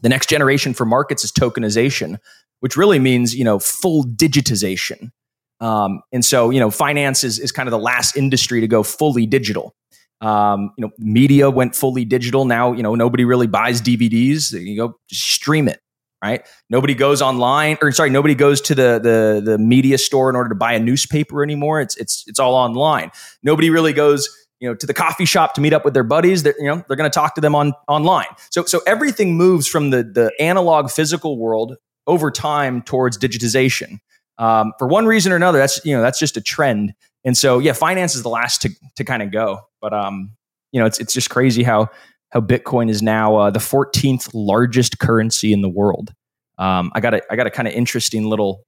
[0.03, 2.19] the next generation for markets is tokenization,
[2.61, 5.13] which really means, you know, full digitization.
[5.61, 8.83] Um, and so, you know, finance is, is kind of the last industry to go
[8.83, 9.75] fully digital.
[10.21, 12.45] Um, you know, media went fully digital.
[12.45, 14.53] Now, you know, nobody really buys DVDs.
[14.53, 15.81] You go stream it
[16.23, 16.47] right?
[16.71, 20.49] Nobody goes online, or sorry, nobody goes to the the the media store in order
[20.49, 21.81] to buy a newspaper anymore.
[21.81, 23.11] It's it's it's all online.
[23.43, 24.29] Nobody really goes
[24.61, 26.85] you know to the coffee shop to meet up with their buddies they're, you know
[26.89, 30.33] they're going to talk to them on online so so everything moves from the the
[30.41, 31.77] analog physical world
[32.07, 33.99] over time towards digitization
[34.39, 37.59] um, for one reason or another that's you know that's just a trend and so
[37.59, 40.33] yeah finance is the last to to kind of go but um
[40.73, 41.89] you know it's it's just crazy how
[42.37, 46.13] how Bitcoin is now uh, the 14th largest currency in the world.
[46.59, 48.63] Um, I got a I got a kind of interesting little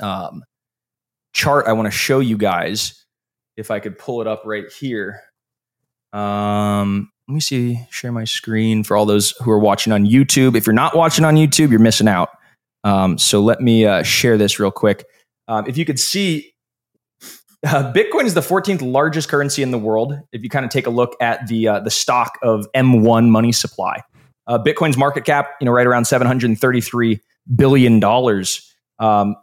[0.00, 0.42] um,
[1.34, 3.04] chart I want to show you guys.
[3.58, 5.20] If I could pull it up right here.
[6.14, 7.78] Um, let me see.
[7.90, 10.56] Share my screen for all those who are watching on YouTube.
[10.56, 12.30] If you're not watching on YouTube, you're missing out.
[12.84, 15.04] Um, so let me uh, share this real quick.
[15.46, 16.53] Um, if you could see,
[17.64, 20.18] uh, Bitcoin is the 14th largest currency in the world.
[20.32, 23.52] If you kind of take a look at the uh, the stock of M1 money
[23.52, 24.02] supply,
[24.46, 27.20] uh, Bitcoin's market cap, you know, right around 733
[27.54, 28.70] billion dollars.
[28.98, 29.36] Um,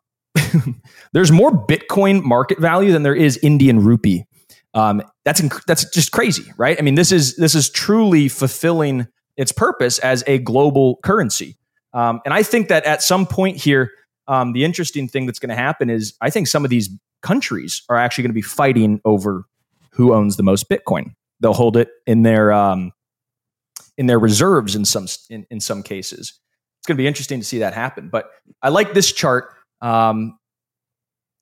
[1.14, 4.26] there's more Bitcoin market value than there is Indian rupee.
[4.74, 6.78] Um, that's inc- that's just crazy, right?
[6.80, 11.58] I mean, this is this is truly fulfilling its purpose as a global currency.
[11.94, 13.92] Um, and I think that at some point here,
[14.28, 16.90] um, the interesting thing that's going to happen is I think some of these
[17.22, 19.46] countries are actually going to be fighting over
[19.92, 21.14] who owns the most Bitcoin.
[21.40, 22.92] They'll hold it in their um,
[23.98, 26.40] in their reserves in some in, in some cases.
[26.80, 28.10] It's going to be interesting to see that happen.
[28.10, 28.32] But
[28.62, 29.54] I like this chart.
[29.82, 30.40] Um,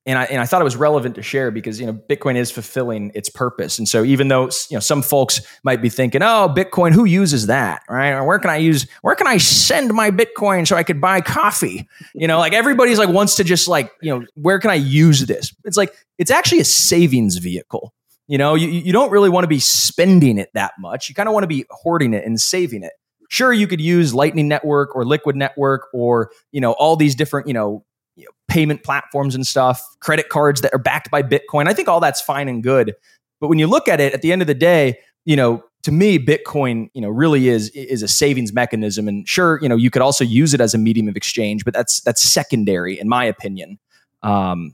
[0.10, 2.50] and I and I thought it was relevant to share because you know Bitcoin is
[2.50, 6.52] fulfilling its purpose, and so even though you know some folks might be thinking, "Oh,
[6.54, 8.10] Bitcoin, who uses that?" Right?
[8.14, 8.88] Or where can I use?
[9.04, 11.88] Where can I send my Bitcoin so I could buy coffee?
[12.16, 15.28] You know, like everybody's like wants to just like you know where can I use
[15.28, 15.54] this?
[15.64, 17.94] It's like it's actually a savings vehicle.
[18.26, 21.08] You know, you, you don't really want to be spending it that much.
[21.08, 22.94] You kind of want to be hoarding it and saving it.
[23.30, 27.48] Sure, you could use Lightning Network or Liquid Network or you know all these different
[27.48, 27.86] you know
[28.20, 31.68] you know, payment platforms and stuff, credit cards that are backed by Bitcoin.
[31.68, 32.94] I think all that's fine and good.
[33.40, 35.92] But when you look at it at the end of the day, you know, to
[35.92, 39.08] me, Bitcoin, you know, really is is a savings mechanism.
[39.08, 41.74] And sure, you know, you could also use it as a medium of exchange, but
[41.74, 43.80] that's that's secondary, in my opinion.
[44.22, 44.74] Um,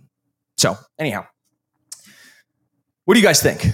[0.58, 1.28] so anyhow,
[3.06, 3.68] what do you guys think?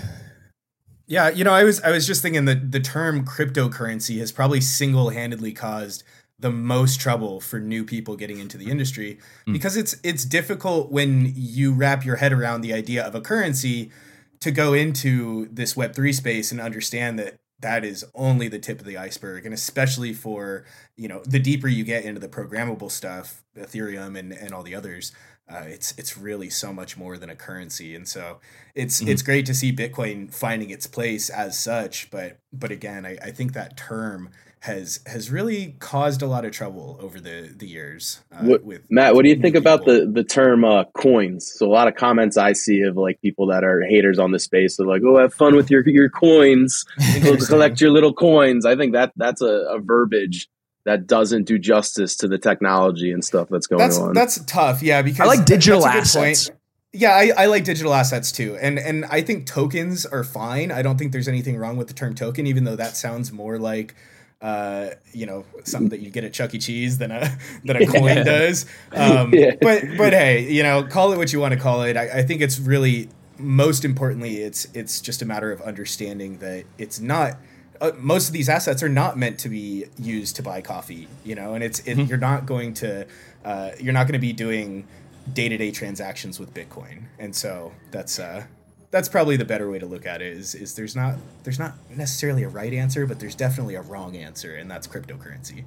[1.07, 4.59] Yeah, you know, I was I was just thinking that the term cryptocurrency has probably
[4.59, 6.03] single handedly caused
[6.41, 9.53] the most trouble for new people getting into the industry mm.
[9.53, 13.91] because it's it's difficult when you wrap your head around the idea of a currency
[14.39, 18.85] to go into this web3 space and understand that that is only the tip of
[18.85, 20.65] the iceberg and especially for
[20.97, 24.75] you know the deeper you get into the programmable stuff ethereum and, and all the
[24.75, 25.13] others
[25.51, 28.39] uh, it's it's really so much more than a currency and so
[28.73, 29.09] it's mm-hmm.
[29.09, 33.31] it's great to see bitcoin finding its place as such but but again i, I
[33.31, 34.29] think that term
[34.61, 38.21] has has really caused a lot of trouble over the the years.
[38.31, 39.73] Uh, what, with Matt, what do you think people.
[39.73, 41.51] about the the term uh, coins?
[41.55, 44.37] So a lot of comments I see of like people that are haters on the
[44.37, 44.77] space.
[44.77, 46.85] They're like, "Oh, have fun with your your coins.
[47.47, 50.47] collect your little coins." I think that that's a, a, verbiage
[50.85, 54.13] that doesn't do justice to the technology and stuff that's going that's, on.
[54.13, 54.83] That's tough.
[54.83, 56.49] Yeah, because I like digital assets.
[56.49, 56.59] Point.
[56.93, 60.71] Yeah, I, I like digital assets too, and and I think tokens are fine.
[60.71, 63.57] I don't think there's anything wrong with the term token, even though that sounds more
[63.57, 63.95] like
[64.41, 66.57] uh, you know, something that you get at Chuck E.
[66.57, 68.23] Cheese than a than a coin yeah.
[68.23, 68.65] does.
[68.91, 69.55] Um, yeah.
[69.61, 71.95] But but hey, you know, call it what you want to call it.
[71.95, 76.65] I, I think it's really most importantly, it's it's just a matter of understanding that
[76.77, 77.37] it's not.
[77.79, 81.33] Uh, most of these assets are not meant to be used to buy coffee, you
[81.33, 82.07] know, and it's it, mm-hmm.
[82.07, 83.07] you're not going to
[83.43, 84.87] uh, you're not going to be doing
[85.33, 88.43] day to day transactions with Bitcoin, and so that's uh,
[88.91, 91.73] that's probably the better way to look at it is is there's not there's not
[91.95, 95.63] necessarily a right answer but there's definitely a wrong answer and that's cryptocurrency.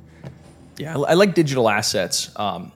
[0.76, 2.72] Yeah i, like digital assets um,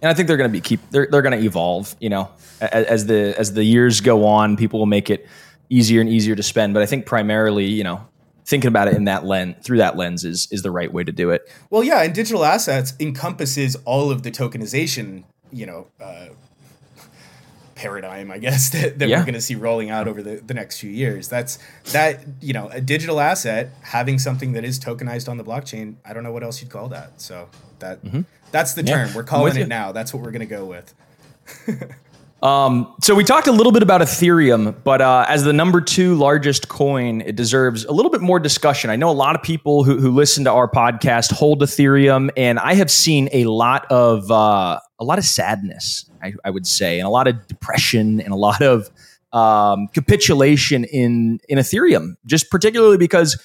[0.00, 2.30] and i think they're going to be keep they're, they're going to evolve you know
[2.60, 5.28] as, as, the as the years go on people will make it
[5.68, 8.06] easier and easier to spend but i think primarily you know
[8.44, 11.12] thinking about it in that lens through that lens is is the right way to
[11.12, 11.48] do it.
[11.70, 16.28] Well yeah and digital assets encompasses all of the tokenization you know uh,
[17.82, 19.18] paradigm, I guess, that, that yeah.
[19.18, 21.28] we're going to see rolling out over the, the next few years.
[21.28, 21.58] That's
[21.92, 25.96] that, you know, a digital asset having something that is tokenized on the blockchain.
[26.04, 27.20] I don't know what else you'd call that.
[27.20, 27.48] So
[27.80, 28.22] that mm-hmm.
[28.52, 29.12] that's the term.
[29.14, 29.66] We're calling it you.
[29.66, 29.92] now.
[29.92, 30.94] That's what we're going to go with.
[32.42, 36.16] Um, so we talked a little bit about Ethereum, but uh, as the number two
[36.16, 38.90] largest coin, it deserves a little bit more discussion.
[38.90, 42.58] I know a lot of people who, who listen to our podcast hold Ethereum, and
[42.58, 46.98] I have seen a lot of uh, a lot of sadness, I, I, would say,
[46.98, 48.90] and a lot of depression, and a lot of
[49.32, 53.40] um, capitulation in in Ethereum, just particularly because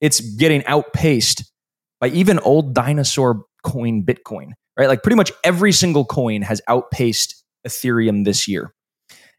[0.00, 1.52] it's getting outpaced
[2.00, 4.52] by even old dinosaur coin Bitcoin.
[4.78, 7.37] Right, like pretty much every single coin has outpaced
[7.68, 8.72] Ethereum this year.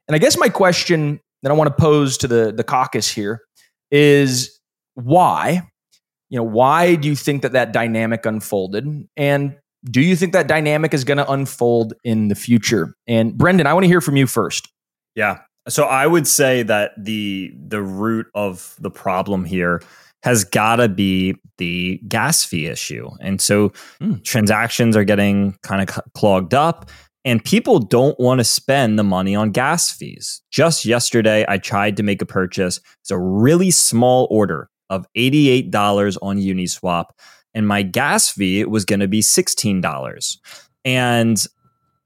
[0.07, 3.41] And I guess my question that I want to pose to the, the caucus here
[3.91, 4.59] is
[4.95, 5.61] why?
[6.29, 8.85] You know, why do you think that that dynamic unfolded?
[9.17, 12.93] And do you think that dynamic is going to unfold in the future?
[13.07, 14.67] And Brendan, I want to hear from you first.
[15.15, 15.39] Yeah.
[15.67, 19.81] So I would say that the the root of the problem here
[20.23, 23.09] has got to be the gas fee issue.
[23.21, 23.69] And so
[24.01, 24.23] mm.
[24.23, 26.89] transactions are getting kind of clogged up
[27.25, 30.41] and people don't want to spend the money on gas fees.
[30.51, 32.79] Just yesterday, I tried to make a purchase.
[33.01, 37.05] It's a really small order of $88 on Uniswap,
[37.53, 40.37] and my gas fee was going to be $16.
[40.85, 41.45] And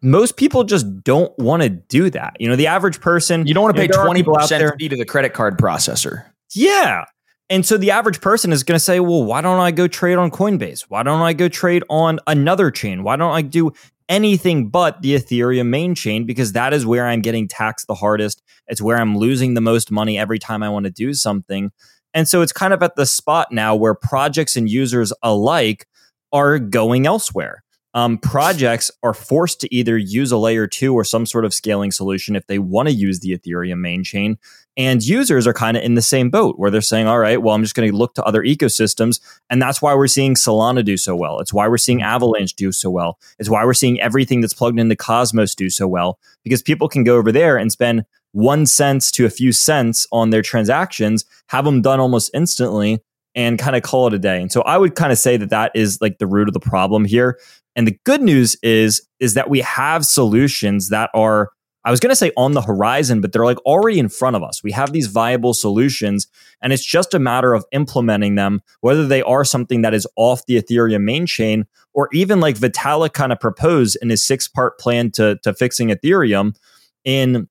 [0.02, 2.36] most people just don't want to do that.
[2.39, 3.47] You know, the average person.
[3.47, 6.26] You don't want to pay 20% fee to the credit card processor.
[6.54, 7.06] Yeah.
[7.49, 10.15] And so the average person is going to say, well, why don't I go trade
[10.15, 10.82] on Coinbase?
[10.89, 13.04] Why don't I go trade on another chain?
[13.04, 13.71] Why don't I do
[14.10, 16.26] anything but the Ethereum main chain?
[16.26, 18.42] Because that is where I'm getting taxed the hardest.
[18.68, 21.72] It's where I'm losing the most money every time I want to do something.
[22.13, 25.88] And so it's kind of at the spot now where projects and users alike
[26.32, 27.63] are going elsewhere
[27.94, 31.92] um, projects are forced to either use a layer two or some sort of scaling
[31.92, 34.38] solution if they want to use the Ethereum main chain.
[34.76, 37.54] And users are kind of in the same boat where they're saying, all right, well,
[37.54, 39.20] I'm just going to look to other ecosystems.
[39.50, 41.40] And that's why we're seeing Solana do so well.
[41.40, 42.08] It's why we're seeing mm-hmm.
[42.08, 43.20] Avalanche do so well.
[43.38, 47.04] It's why we're seeing everything that's plugged into Cosmos do so well because people can
[47.04, 51.66] go over there and spend one cent to a few cents on their transactions, have
[51.66, 53.00] them done almost instantly,
[53.36, 54.42] and kind of call it a day.
[54.42, 56.60] And so I would kind of say that that is like the root of the
[56.60, 57.40] problem here.
[57.76, 61.50] And the good news is is that we have solutions that are
[61.86, 64.43] I was going to say on the horizon, but they're like already in front of
[64.43, 64.63] us.
[64.63, 66.28] We have these viable solutions,
[66.62, 70.46] and it's just a matter of implementing them, whether they are something that is off
[70.46, 74.80] the Ethereum main chain, or even like Vitalik kind of proposed in his six part
[74.80, 76.56] plan to, to fixing Ethereum
[77.04, 77.50] in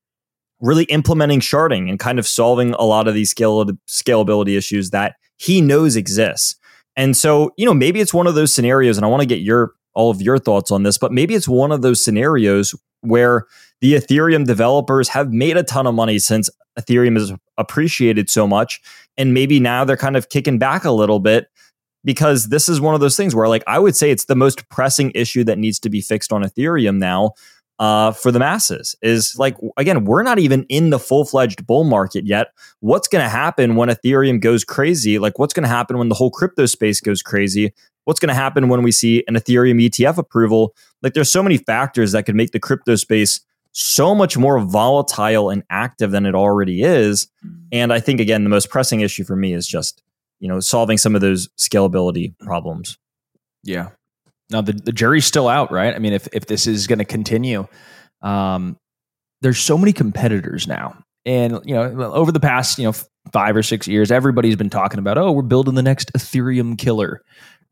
[0.61, 5.61] really implementing sharding and kind of solving a lot of these scalability issues that he
[5.61, 6.57] knows exists.
[6.97, 9.41] And so, you know, maybe it's one of those scenarios, and I want to get
[9.41, 13.47] your all of your thoughts on this, but maybe it's one of those scenarios where
[13.81, 18.81] the Ethereum developers have made a ton of money since Ethereum is appreciated so much.
[19.17, 21.49] And maybe now they're kind of kicking back a little bit
[22.05, 24.69] because this is one of those things where, like, I would say it's the most
[24.69, 27.33] pressing issue that needs to be fixed on Ethereum now
[27.79, 28.95] uh, for the masses.
[29.03, 32.49] Is like, again, we're not even in the full fledged bull market yet.
[32.81, 35.19] What's going to happen when Ethereum goes crazy?
[35.19, 37.73] Like, what's going to happen when the whole crypto space goes crazy?
[38.05, 40.75] what's going to happen when we see an Ethereum ETF approval.
[41.03, 43.41] Like there's so many factors that could make the crypto space
[43.73, 47.29] so much more volatile and active than it already is.
[47.71, 50.03] And I think again, the most pressing issue for me is just,
[50.41, 52.99] you know, solving some of those scalability problems.
[53.63, 53.91] Yeah.
[54.53, 55.95] Now the, the jury's still out, right?
[55.95, 57.67] I mean, if if this is going to continue,
[58.23, 58.77] um,
[59.41, 61.03] there's so many competitors now.
[61.25, 62.95] And you know, over the past, you know,
[63.33, 67.23] five or six years, everybody's been talking about, oh, we're building the next Ethereum killer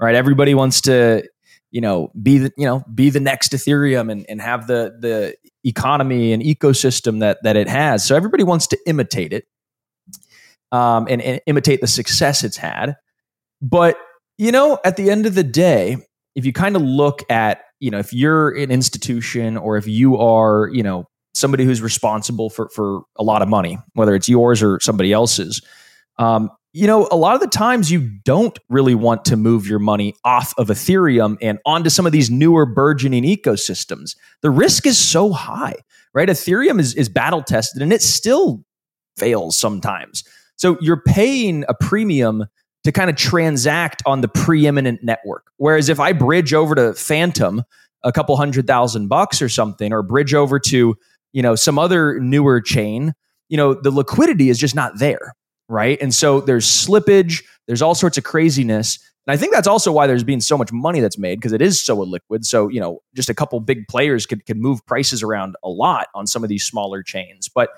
[0.00, 0.14] right?
[0.14, 1.22] Everybody wants to,
[1.70, 5.36] you know, be the, you know, be the next Ethereum and, and have the the
[5.62, 8.04] economy and ecosystem that that it has.
[8.04, 9.44] So everybody wants to imitate it,
[10.72, 12.96] um, and, and imitate the success it's had.
[13.62, 13.96] But
[14.38, 15.98] you know, at the end of the day,
[16.34, 20.16] if you kind of look at, you know, if you're an institution or if you
[20.18, 24.62] are, you know, somebody who's responsible for for a lot of money, whether it's yours
[24.62, 25.62] or somebody else's,
[26.18, 29.80] um, you know, a lot of the times you don't really want to move your
[29.80, 34.16] money off of Ethereum and onto some of these newer burgeoning ecosystems.
[34.42, 35.74] The risk is so high,
[36.14, 36.28] right?
[36.28, 38.64] Ethereum is, is battle tested and it still
[39.16, 40.22] fails sometimes.
[40.56, 42.44] So you're paying a premium
[42.84, 45.50] to kind of transact on the preeminent network.
[45.56, 47.64] Whereas if I bridge over to Fantom
[48.02, 50.96] a couple hundred thousand bucks or something, or bridge over to,
[51.32, 53.12] you know, some other newer chain,
[53.48, 55.34] you know, the liquidity is just not there
[55.70, 55.98] right?
[56.02, 58.98] And so there's slippage, there's all sorts of craziness.
[59.26, 61.62] And I think that's also why there's been so much money that's made because it
[61.62, 62.44] is so illiquid.
[62.44, 66.08] So, you know, just a couple big players could, could move prices around a lot
[66.14, 67.48] on some of these smaller chains.
[67.48, 67.70] But,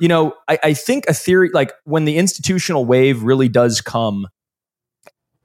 [0.00, 4.26] you know, I, I think Ethereum, like when the institutional wave really does come,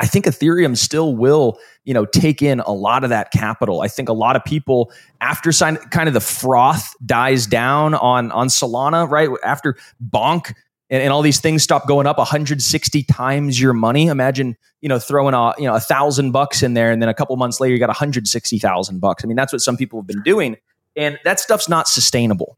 [0.02, 3.82] I think Ethereum still will, you know, take in a lot of that capital.
[3.82, 8.32] I think a lot of people after sign, kind of the froth dies down on
[8.32, 9.30] on Solana, right?
[9.46, 10.56] After Bonk
[10.90, 14.08] and, and all these things stop going up 160 times your money.
[14.08, 17.14] Imagine, you know, throwing a, you know, a thousand bucks in there and then a
[17.14, 19.24] couple months later you got 160,000 bucks.
[19.24, 20.58] I mean, that's what some people have been doing.
[20.96, 22.58] And that stuff's not sustainable.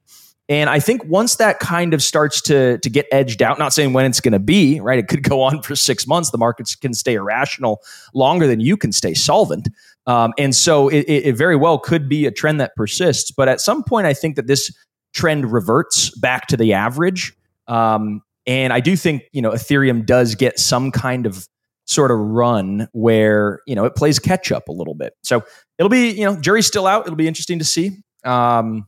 [0.49, 3.93] And I think once that kind of starts to to get edged out, not saying
[3.93, 4.99] when it's going to be, right?
[4.99, 6.31] It could go on for six months.
[6.31, 7.81] The markets can stay irrational
[8.13, 9.69] longer than you can stay solvent.
[10.05, 13.31] Um, and so it, it very well could be a trend that persists.
[13.31, 14.69] But at some point, I think that this
[15.13, 17.33] trend reverts back to the average.
[17.67, 21.47] Um, and I do think, you know, Ethereum does get some kind of
[21.85, 25.13] sort of run where, you know, it plays catch up a little bit.
[25.23, 25.43] So
[25.77, 27.05] it'll be, you know, jury's still out.
[27.05, 27.97] It'll be interesting to see.
[28.25, 28.87] Um,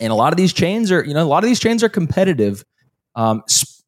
[0.00, 1.88] and a lot of these chains are, you know, a lot of these chains are
[1.88, 2.64] competitive.
[3.14, 3.42] Um,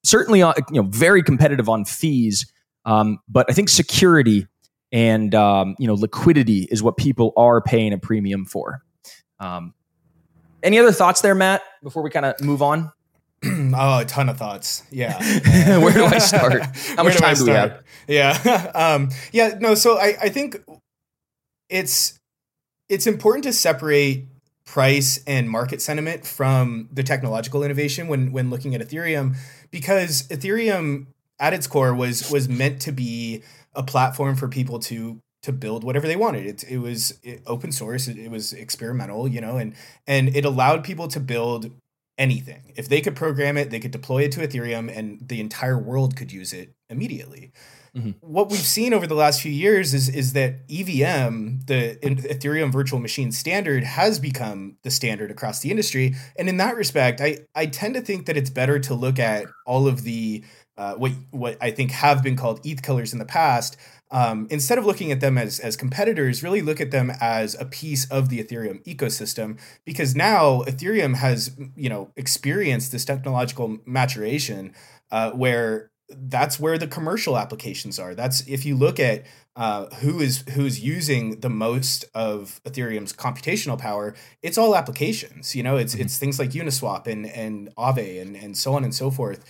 [0.04, 2.50] certainly, you know, very competitive on fees.
[2.84, 4.46] Um, but I think security
[4.92, 8.82] and um, you know liquidity is what people are paying a premium for.
[9.40, 9.74] Um,
[10.62, 11.62] any other thoughts there, Matt?
[11.82, 12.92] Before we kind of move on.
[13.44, 14.84] oh, a ton of thoughts.
[14.90, 15.18] Yeah.
[15.78, 16.62] Where do I start?
[16.96, 17.84] How much time do, do we have?
[18.09, 18.70] Yeah.
[18.74, 19.57] um, yeah.
[19.61, 19.74] No.
[19.74, 20.57] So I, I think
[21.68, 22.18] it's
[22.88, 24.26] it's important to separate
[24.67, 29.37] price and market sentiment from the technological innovation when when looking at Ethereum
[29.71, 31.07] because Ethereum
[31.39, 33.43] at its core was was meant to be
[33.75, 36.45] a platform for people to to build whatever they wanted.
[36.45, 38.09] It, it was open source.
[38.09, 39.75] It, it, was experimental, you know, and
[40.07, 41.71] and it allowed people to build
[42.19, 42.73] anything.
[42.75, 46.17] If they could program it, they could deploy it to Ethereum, and the entire world
[46.17, 47.53] could use it immediately.
[47.97, 48.11] Mm-hmm.
[48.20, 53.01] What we've seen over the last few years is is that EVM, the Ethereum Virtual
[53.01, 56.14] Machine standard, has become the standard across the industry.
[56.38, 59.47] And in that respect, I I tend to think that it's better to look at
[59.64, 60.44] all of the
[60.76, 63.78] uh, what what I think have been called ETH killers in the past.
[64.11, 67.64] Um, instead of looking at them as as competitors, really look at them as a
[67.64, 69.59] piece of the Ethereum ecosystem.
[69.86, 74.74] Because now Ethereum has you know experienced this technological maturation
[75.11, 78.14] uh, where that's where the commercial applications are.
[78.14, 79.24] That's if you look at
[79.57, 85.57] uh, who is who's using the most of Ethereum's computational power, it's all applications.
[85.57, 86.02] You know, it's mm-hmm.
[86.02, 89.44] it's things like Uniswap and and Aave and and so on and so forth.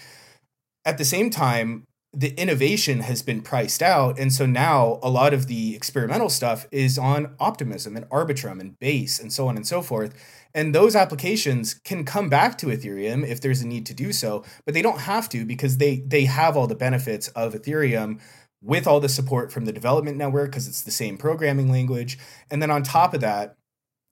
[0.85, 1.85] At the same time,
[2.17, 6.67] the innovation has been priced out, and so now a lot of the experimental stuff
[6.73, 10.15] is on Optimism and Arbitrum and Base and so on and so forth.
[10.55, 14.45] And those applications can come back to Ethereum if there's a need to do so,
[14.65, 18.19] but they don't have to because they they have all the benefits of Ethereum
[18.63, 22.19] with all the support from the development network because it's the same programming language.
[22.51, 23.57] And then on top of that,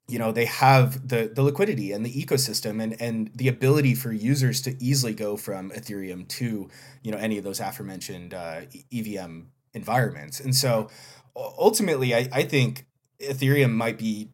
[0.07, 4.13] you know, they have the the liquidity and the ecosystem and and the ability for
[4.13, 6.69] users to easily go from Ethereum to,
[7.03, 9.43] you know, any of those aforementioned uh, EVM
[9.73, 10.41] environments.
[10.41, 10.91] And so
[11.37, 12.87] ultimately I, I think
[13.21, 14.29] Ethereum might be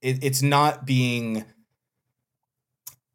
[0.00, 1.44] it, it's not being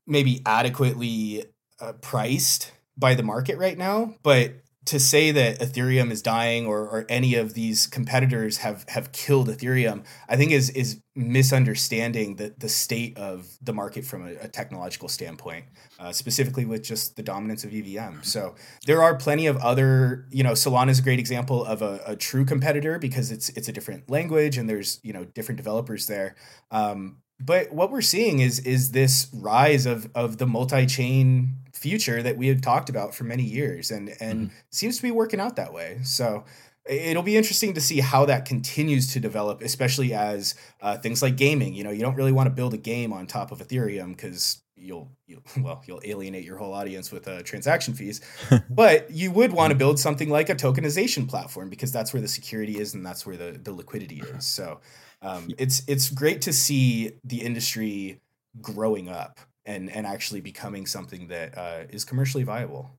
[0.05, 1.45] maybe adequately
[1.79, 4.53] uh, priced by the market right now, but
[4.87, 9.49] to say that Ethereum is dying or, or any of these competitors have have killed
[9.49, 14.47] Ethereum, I think is is misunderstanding the the state of the market from a, a
[14.47, 15.65] technological standpoint,
[15.99, 18.21] uh, specifically with just the dominance of EVM.
[18.21, 21.99] So there are plenty of other, you know, Solana is a great example of a,
[22.05, 26.07] a true competitor because it's it's a different language and there's you know different developers
[26.07, 26.35] there.
[26.71, 32.37] Um, but what we're seeing is is this rise of of the multi-chain future that
[32.37, 34.57] we had talked about for many years and and mm-hmm.
[34.71, 36.43] seems to be working out that way so
[36.89, 41.35] it'll be interesting to see how that continues to develop especially as uh, things like
[41.35, 44.15] gaming you know you don't really want to build a game on top of ethereum
[44.15, 48.21] because you'll, you'll well you'll alienate your whole audience with uh, transaction fees
[48.69, 49.79] but you would want to mm-hmm.
[49.79, 53.37] build something like a tokenization platform because that's where the security is and that's where
[53.37, 54.79] the, the liquidity is so
[55.21, 58.21] um, it's it's great to see the industry
[58.61, 62.89] growing up and and actually becoming something that uh, is commercially viable.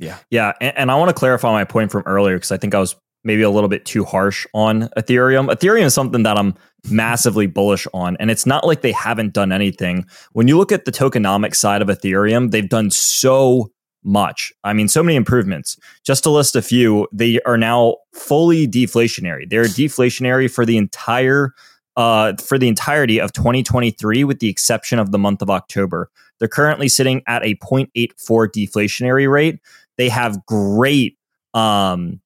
[0.00, 2.74] Yeah, yeah, and, and I want to clarify my point from earlier because I think
[2.74, 5.48] I was maybe a little bit too harsh on Ethereum.
[5.48, 6.54] Ethereum is something that I'm
[6.90, 10.06] massively bullish on, and it's not like they haven't done anything.
[10.32, 13.70] When you look at the tokenomic side of Ethereum, they've done so
[14.02, 14.52] much.
[14.64, 15.76] I mean, so many improvements.
[16.04, 19.48] Just to list a few, they are now fully deflationary.
[19.48, 21.52] They're deflationary for the entire
[21.96, 26.10] uh, for the entirety of 2023, with the exception of the month of October.
[26.38, 29.60] They're currently sitting at a 0.84 deflationary rate.
[29.96, 31.16] They have great,
[31.54, 32.20] um,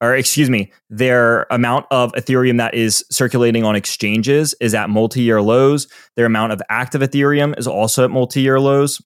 [0.00, 5.22] or excuse me, their amount of Ethereum that is circulating on exchanges is at multi
[5.22, 5.88] year lows.
[6.14, 9.02] Their amount of active Ethereum is also at multi year lows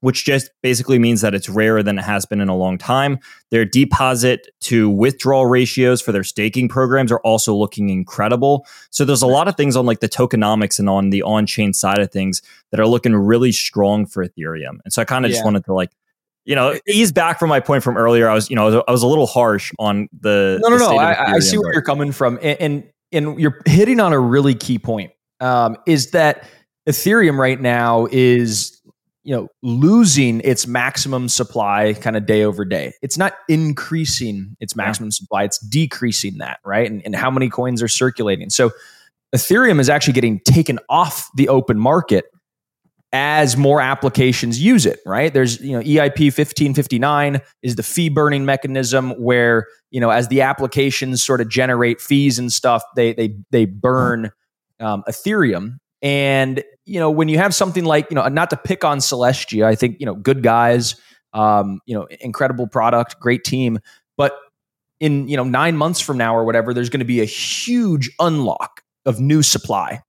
[0.00, 3.18] which just basically means that it's rarer than it has been in a long time.
[3.50, 8.66] Their deposit to withdrawal ratios for their staking programs are also looking incredible.
[8.90, 11.98] So there's a lot of things on like the tokenomics and on the on-chain side
[11.98, 14.78] of things that are looking really strong for Ethereum.
[14.84, 15.36] And so I kind of yeah.
[15.36, 15.90] just wanted to like
[16.46, 18.30] you know, ease back from my point from earlier.
[18.30, 20.60] I was, you know, I was, I was a little harsh on the.
[20.62, 20.96] No, no, the no.
[20.96, 24.54] I, I, see where you're coming from, and, and, and you're hitting on a really
[24.54, 25.10] key point.
[25.40, 26.48] Um, is that
[26.88, 28.75] Ethereum right now is
[29.26, 32.94] you know losing its maximum supply kind of day over day.
[33.02, 35.14] It's not increasing its maximum yeah.
[35.14, 36.88] supply it's decreasing that right?
[36.88, 38.50] And, and how many coins are circulating.
[38.50, 38.70] So
[39.34, 42.26] ethereum is actually getting taken off the open market
[43.12, 45.34] as more applications use it right?
[45.34, 50.42] There's you know eip 1559 is the fee burning mechanism where you know as the
[50.42, 54.30] applications sort of generate fees and stuff they they they burn
[54.78, 55.78] um, ethereum.
[56.00, 59.64] And you know, when you have something like, you know, not to pick on Celestia,
[59.64, 60.94] I think, you know, good guys,
[61.34, 63.78] um, you know, incredible product, great team.
[64.16, 64.32] But
[65.00, 68.10] in you know nine months from now or whatever, there's going to be a huge
[68.18, 70.00] unlock of new supply.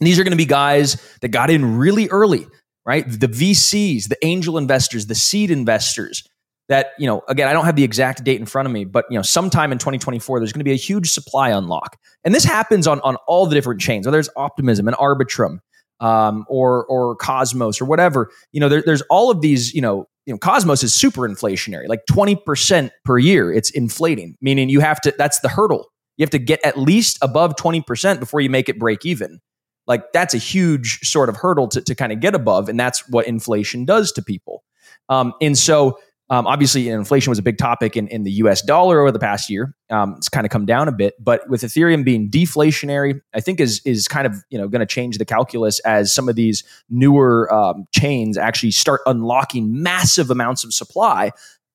[0.00, 2.46] And these are going to be guys that got in really early,
[2.84, 3.04] right?
[3.08, 6.24] The VCs, the angel investors, the seed investors.
[6.68, 9.04] That you know, again, I don't have the exact date in front of me, but
[9.10, 12.44] you know, sometime in 2024, there's going to be a huge supply unlock, and this
[12.44, 14.06] happens on on all the different chains.
[14.06, 15.58] Whether it's Optimism and Arbitrum,
[16.02, 18.30] um, or or Cosmos or whatever.
[18.52, 19.72] You know, there, there's all of these.
[19.72, 23.52] You know, you know, Cosmos is super inflationary, like 20% per year.
[23.52, 25.88] It's inflating, meaning you have to, that's the hurdle.
[26.16, 29.40] You have to get at least above 20% before you make it break even.
[29.86, 32.68] Like that's a huge sort of hurdle to, to kind of get above.
[32.68, 34.62] And that's what inflation does to people.
[35.08, 35.98] Um, and so
[36.32, 39.50] um, obviously, inflation was a big topic in, in the US dollar over the past
[39.50, 39.74] year.
[39.90, 43.60] Um, it's kind of come down a bit, but with Ethereum being deflationary, I think
[43.60, 46.64] is is kind of you know going to change the calculus as some of these
[46.88, 51.32] newer um, chains actually start unlocking massive amounts of supply,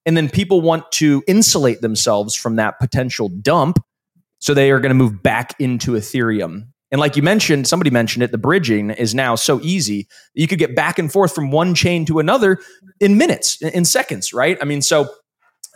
[0.07, 3.77] and then people want to insulate themselves from that potential dump,
[4.39, 8.23] so they are going to move back into Ethereum and like you mentioned, somebody mentioned
[8.23, 10.07] it, the bridging is now so easy.
[10.33, 12.59] You could get back and forth from one chain to another
[12.99, 14.57] in minutes, in seconds, right?
[14.61, 15.09] I mean, so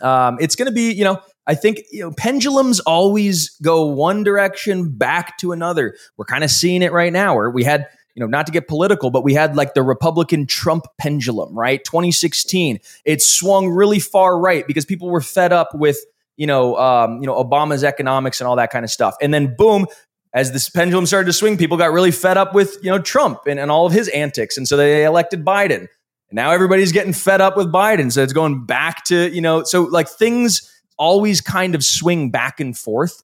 [0.00, 4.22] um, it's going to be, you know, I think you know pendulums always go one
[4.22, 5.96] direction back to another.
[6.16, 7.34] We're kind of seeing it right now.
[7.34, 10.46] Where we had, you know, not to get political, but we had like the Republican
[10.46, 11.82] Trump pendulum, right?
[11.84, 15.98] 2016, it swung really far right because people were fed up with
[16.36, 19.14] you know, um, you know, Obama's economics and all that kind of stuff.
[19.20, 19.86] And then boom,
[20.34, 23.40] as this pendulum started to swing, people got really fed up with you know Trump
[23.46, 25.88] and, and all of his antics, and so they elected Biden.
[26.30, 29.62] And now everybody's getting fed up with Biden, so it's going back to you know
[29.64, 30.68] so like things
[30.98, 33.22] always kind of swing back and forth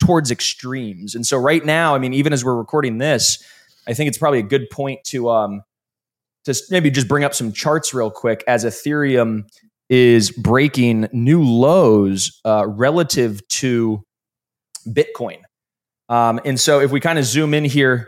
[0.00, 1.14] towards extremes.
[1.14, 3.42] And so right now, I mean, even as we're recording this,
[3.86, 5.62] I think it's probably a good point to um
[6.44, 9.44] to maybe just bring up some charts real quick as Ethereum
[9.88, 14.02] is breaking new lows uh, relative to
[14.88, 15.42] Bitcoin.
[16.12, 18.06] Um, and so if we kind of zoom in here,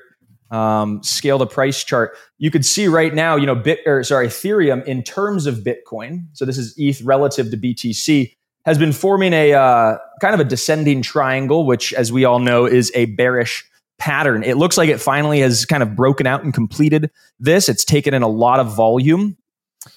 [0.50, 4.26] um, scale the price chart, you could see right now, you know, bit or sorry,
[4.26, 6.26] Ethereum in terms of Bitcoin.
[6.34, 8.34] So this is ETH relative to BTC
[8.66, 12.66] has been forming a uh, kind of a descending triangle, which, as we all know,
[12.66, 13.64] is a bearish
[13.98, 14.42] pattern.
[14.42, 17.68] It looks like it finally has kind of broken out and completed this.
[17.70, 19.36] It's taken in a lot of volume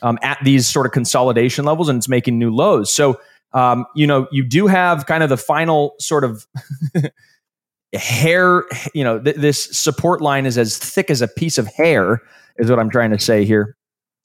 [0.01, 2.91] um, at these sort of consolidation levels, and it's making new lows.
[2.91, 3.19] So,
[3.53, 6.45] um, you know, you do have kind of the final sort of
[7.93, 12.21] hair, you know, th- this support line is as thick as a piece of hair,
[12.57, 13.75] is what I'm trying to say here.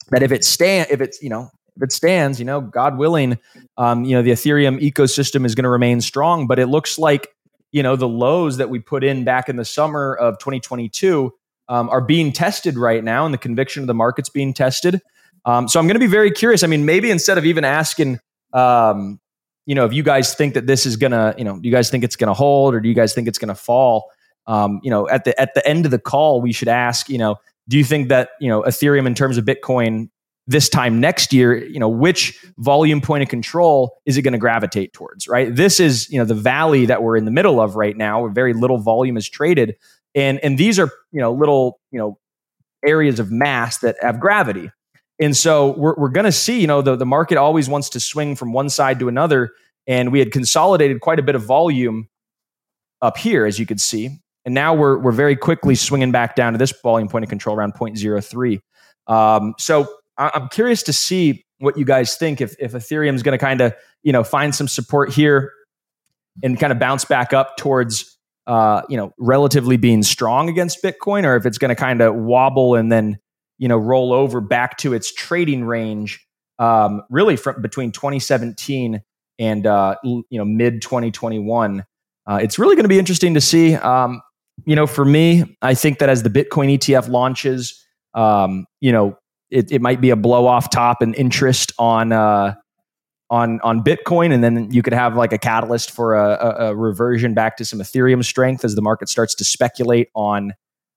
[0.09, 3.37] That if it stand, if it's you know, if it stands, you know, God willing,
[3.77, 6.47] um, you know, the Ethereum ecosystem is going to remain strong.
[6.47, 7.29] But it looks like
[7.71, 11.33] you know the lows that we put in back in the summer of 2022
[11.69, 15.01] um, are being tested right now, and the conviction of the market's being tested.
[15.45, 16.63] Um, so I'm going to be very curious.
[16.63, 18.19] I mean, maybe instead of even asking,
[18.53, 19.19] um,
[19.65, 21.89] you know, if you guys think that this is gonna, you know, do you guys
[21.89, 24.11] think it's gonna hold or do you guys think it's gonna fall?
[24.47, 27.17] Um, you know, at the at the end of the call, we should ask, you
[27.17, 27.37] know,
[27.67, 30.09] do you think that you know Ethereum in terms of Bitcoin
[30.45, 34.37] this time next year, you know, which volume point of control is it going to
[34.37, 35.27] gravitate towards?
[35.27, 35.55] Right.
[35.55, 38.31] This is you know the valley that we're in the middle of right now, where
[38.31, 39.75] very little volume is traded,
[40.13, 42.17] and and these are you know little you know
[42.85, 44.69] areas of mass that have gravity.
[45.19, 47.99] And so we're, we're going to see, you know, the, the market always wants to
[47.99, 49.51] swing from one side to another.
[49.85, 52.09] And we had consolidated quite a bit of volume
[53.01, 54.19] up here, as you could see.
[54.45, 57.55] And now we're, we're very quickly swinging back down to this volume point of control
[57.55, 58.59] around 0.03.
[59.07, 59.87] Um, so
[60.17, 63.61] I'm curious to see what you guys think if, if Ethereum is going to kind
[63.61, 65.51] of, you know, find some support here
[66.41, 71.23] and kind of bounce back up towards, uh, you know, relatively being strong against Bitcoin,
[71.23, 73.17] or if it's going to kind of wobble and then
[73.63, 76.27] you know roll over back to its trading range
[76.59, 79.01] um, really from between 2017
[79.39, 81.85] and uh, you know mid 2021
[82.27, 84.21] uh, it's really going to be interesting to see um,
[84.65, 87.81] you know for me i think that as the bitcoin etf launches
[88.15, 89.17] um, you know
[89.49, 92.53] it, it might be a blow off top and interest on uh,
[93.29, 96.75] on on bitcoin and then you could have like a catalyst for a, a, a
[96.75, 100.51] reversion back to some ethereum strength as the market starts to speculate on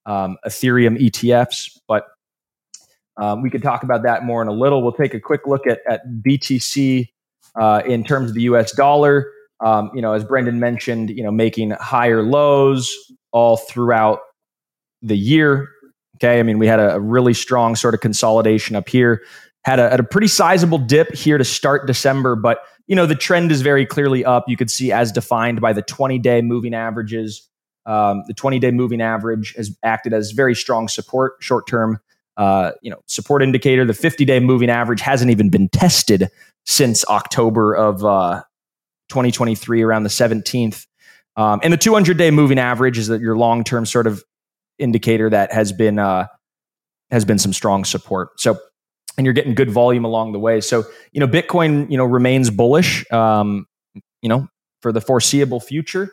[0.04, 2.06] um, ethereum etfs but
[3.18, 4.82] um, we could talk about that more in a little.
[4.82, 7.08] We'll take a quick look at, at BTC
[7.58, 9.30] uh, in terms of the US dollar.
[9.64, 12.94] Um, you know, as Brendan mentioned, you know, making higher lows
[13.32, 14.20] all throughout
[15.00, 15.70] the year.
[16.16, 16.40] Okay.
[16.40, 19.22] I mean, we had a, really strong sort of consolidation up here,
[19.64, 23.14] had a, had a pretty sizable dip here to start December, but, you know, the
[23.14, 24.44] trend is very clearly up.
[24.46, 27.48] You could see as defined by the 20 day moving averages.
[27.84, 32.00] Um, the 20 day moving average has acted as very strong support short term
[32.36, 36.28] uh, you know, support indicator, the 50 day moving average hasn't even been tested
[36.64, 38.42] since October of uh,
[39.08, 40.86] 2023 around the 17th.
[41.36, 44.22] Um, and the 200 day moving average is that your long term sort of
[44.78, 46.26] indicator that has been uh,
[47.10, 48.40] has been some strong support.
[48.40, 48.58] So,
[49.16, 50.60] and you're getting good volume along the way.
[50.60, 53.66] So, you know, Bitcoin, you know, remains bullish, um,
[54.20, 54.48] you know,
[54.82, 56.12] for the foreseeable future.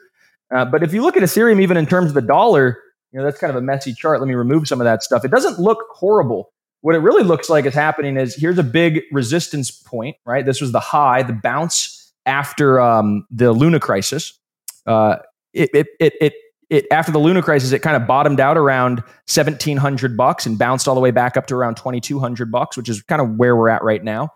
[0.53, 2.80] Uh, but if you look at Ethereum, even in terms of the dollar,
[3.14, 4.20] you know, that's kind of a messy chart.
[4.20, 5.24] Let me remove some of that stuff.
[5.24, 6.51] It doesn't look horrible.
[6.82, 10.45] What it really looks like is happening is here's a big resistance point, right?
[10.45, 14.38] This was the high, the bounce after um, the Luna crisis.
[14.86, 15.18] Uh,
[15.53, 16.34] it, it, it, it
[16.70, 20.57] it after the Luna crisis, it kind of bottomed out around seventeen hundred bucks and
[20.57, 23.22] bounced all the way back up to around twenty two hundred bucks, which is kind
[23.22, 24.30] of where we're at right now.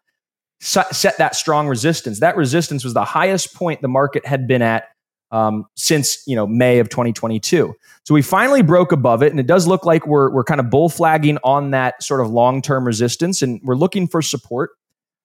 [0.60, 2.20] Set that strong resistance.
[2.20, 4.86] That resistance was the highest point the market had been at
[5.32, 7.74] um, since you know May of 2022.
[8.04, 10.70] So we finally broke above it, and it does look like we're we're kind of
[10.70, 14.72] bull flagging on that sort of long term resistance, and we're looking for support.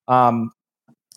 [0.07, 0.51] Um,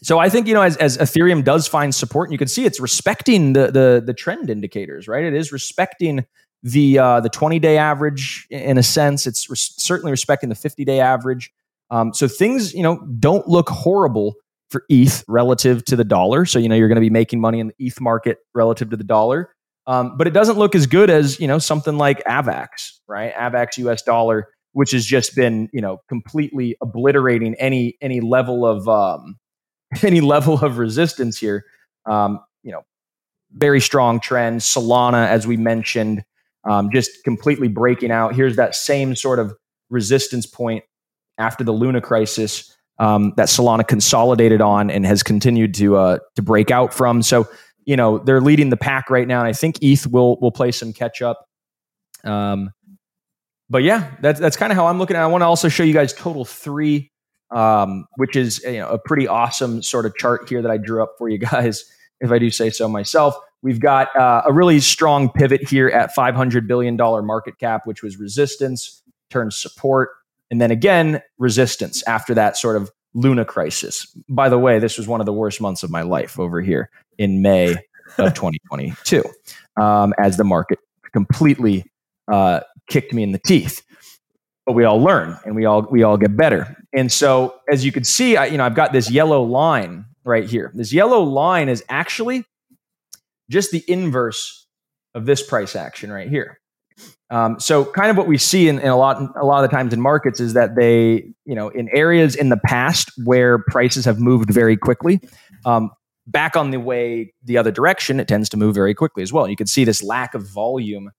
[0.02, 2.64] so I think you know as, as Ethereum does find support, and you can see
[2.64, 5.24] it's respecting the the, the trend indicators, right?
[5.24, 6.24] It is respecting
[6.62, 9.26] the uh, the 20 day average in a sense.
[9.26, 9.48] It's
[9.82, 11.52] certainly respecting the 50 day average.
[11.90, 14.34] Um, so things you know don't look horrible
[14.70, 16.44] for ETH relative to the dollar.
[16.44, 18.96] So you know you're going to be making money in the ETH market relative to
[18.96, 19.50] the dollar.
[19.86, 23.32] Um, but it doesn't look as good as you know something like AVAX, right?
[23.34, 28.88] AVAX US dollar, which has just been you know completely obliterating any any level of
[28.88, 29.36] um,
[30.02, 31.64] any level of resistance here.
[32.06, 32.82] Um, you know,
[33.52, 34.60] very strong trend.
[34.60, 36.24] Solana, as we mentioned,
[36.68, 38.34] um, just completely breaking out.
[38.34, 39.54] Here's that same sort of
[39.88, 40.84] resistance point
[41.38, 46.42] after the Luna crisis um, that Solana consolidated on and has continued to uh, to
[46.42, 47.22] break out from.
[47.22, 47.48] So
[47.84, 50.72] you know they're leading the pack right now, and I think ETH will will play
[50.72, 51.46] some catch up.
[52.24, 52.70] Um,
[53.68, 55.20] but yeah, that's that's kind of how I'm looking at.
[55.20, 55.24] it.
[55.24, 57.10] I want to also show you guys total three
[57.50, 61.02] um, which is you know a pretty awesome sort of chart here that I drew
[61.02, 61.84] up for you guys,
[62.20, 63.34] if I do say so myself.
[63.62, 68.02] We've got uh, a really strong pivot here at 500 billion dollar market cap, which
[68.02, 70.10] was resistance, turns support,
[70.50, 74.06] and then again resistance after that sort of Luna crisis.
[74.28, 76.90] By the way, this was one of the worst months of my life over here
[77.18, 77.72] in May
[78.18, 79.24] of 2022,
[79.80, 80.78] um, as the market
[81.12, 81.84] completely
[82.30, 83.82] uh, kicked me in the teeth
[84.66, 86.76] but we all learn and we all we all get better.
[86.92, 90.44] And so, as you can see, I, you know, I've got this yellow line right
[90.44, 90.72] here.
[90.74, 92.44] This yellow line is actually
[93.48, 94.66] just the inverse
[95.14, 96.60] of this price action right here.
[97.30, 99.76] Um, so, kind of what we see in, in, a lot a lot of the
[99.76, 104.04] times in markets is that they, you know, in areas in the past where prices
[104.04, 105.20] have moved very quickly,
[105.64, 105.90] um,
[106.26, 109.48] back on the way the other direction, it tends to move very quickly as well.
[109.48, 111.10] You can see this lack of volume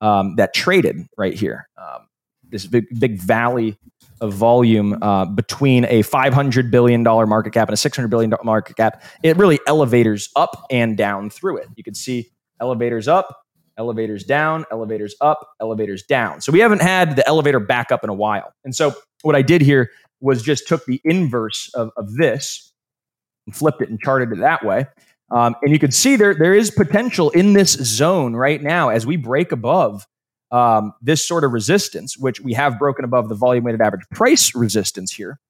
[0.00, 1.68] um, that traded right here.
[1.76, 2.06] Um,
[2.48, 3.76] this big, big valley
[4.20, 8.44] of volume uh, between a 500 billion dollar market cap and a 600 billion dollar
[8.44, 9.02] market cap.
[9.22, 11.68] It really elevators up and down through it.
[11.76, 13.42] You can see elevators up,
[13.78, 16.40] elevators down, elevators up, elevators down.
[16.40, 18.52] So we haven't had the elevator back up in a while.
[18.64, 22.72] And so what I did here was just took the inverse of, of this
[23.46, 24.86] and flipped it and charted it that way.
[25.30, 29.06] Um, and you can see there there is potential in this zone right now as
[29.06, 30.06] we break above
[30.52, 34.54] um, this sort of resistance, which we have broken above the volume weighted average price
[34.54, 35.40] resistance here.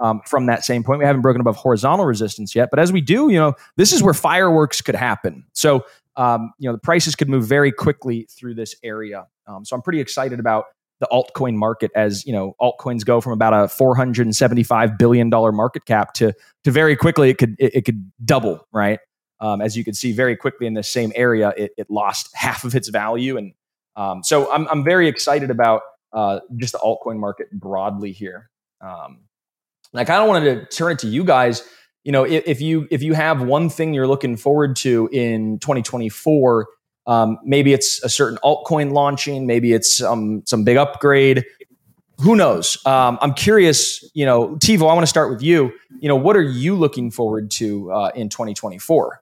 [0.00, 3.00] Um, from that same point, we haven't broken above horizontal resistance yet, but as we
[3.00, 5.44] do, you know, this is where fireworks could happen.
[5.52, 5.84] So,
[6.16, 9.26] um, you know, the prices could move very quickly through this area.
[9.46, 10.66] Um, so, I'm pretty excited about
[11.00, 15.84] the altcoin market as you know altcoins go from about a 475 billion dollar market
[15.86, 19.00] cap to to very quickly it could it, it could double right
[19.40, 22.62] um, as you can see very quickly in this same area it, it lost half
[22.62, 23.54] of its value and
[23.96, 28.50] um, so I'm, I'm very excited about uh, just the altcoin market broadly here.
[28.80, 29.20] Um,
[29.92, 31.66] and I kind of wanted to turn it to you guys.
[32.04, 35.58] You know, if, if, you if you have one thing you're looking forward to in
[35.58, 36.68] 2024,
[37.06, 41.44] um, maybe it's a certain altcoin launching, maybe it's um, some big upgrade.
[42.20, 42.78] Who knows?
[42.86, 44.08] Um, I'm curious.
[44.14, 45.72] You know, Tevo, I want to start with you.
[45.98, 49.20] You know, what are you looking forward to uh, in 2024?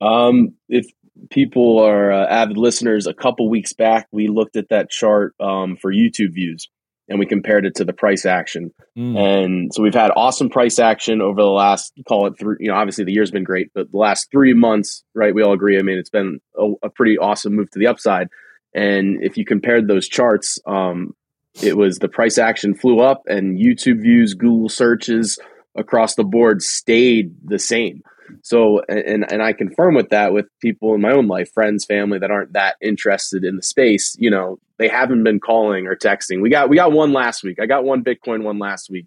[0.00, 0.86] Um, if
[1.30, 5.76] people are uh, avid listeners, a couple weeks back, we looked at that chart um,
[5.76, 6.68] for YouTube views
[7.08, 8.72] and we compared it to the price action.
[8.96, 9.18] Mm.
[9.18, 12.76] And so we've had awesome price action over the last, call it three, you know,
[12.76, 15.34] obviously the year's been great, but the last three months, right?
[15.34, 15.78] We all agree.
[15.78, 18.28] I mean, it's been a, a pretty awesome move to the upside.
[18.74, 21.14] And if you compared those charts, um,
[21.62, 25.38] it was the price action flew up and YouTube views, Google searches
[25.76, 28.02] across the board stayed the same.
[28.42, 32.18] So, and and I confirm with that with people in my own life, friends, family
[32.18, 34.16] that aren't that interested in the space.
[34.18, 36.42] You know, they haven't been calling or texting.
[36.42, 37.58] We got we got one last week.
[37.60, 39.06] I got one Bitcoin one last week,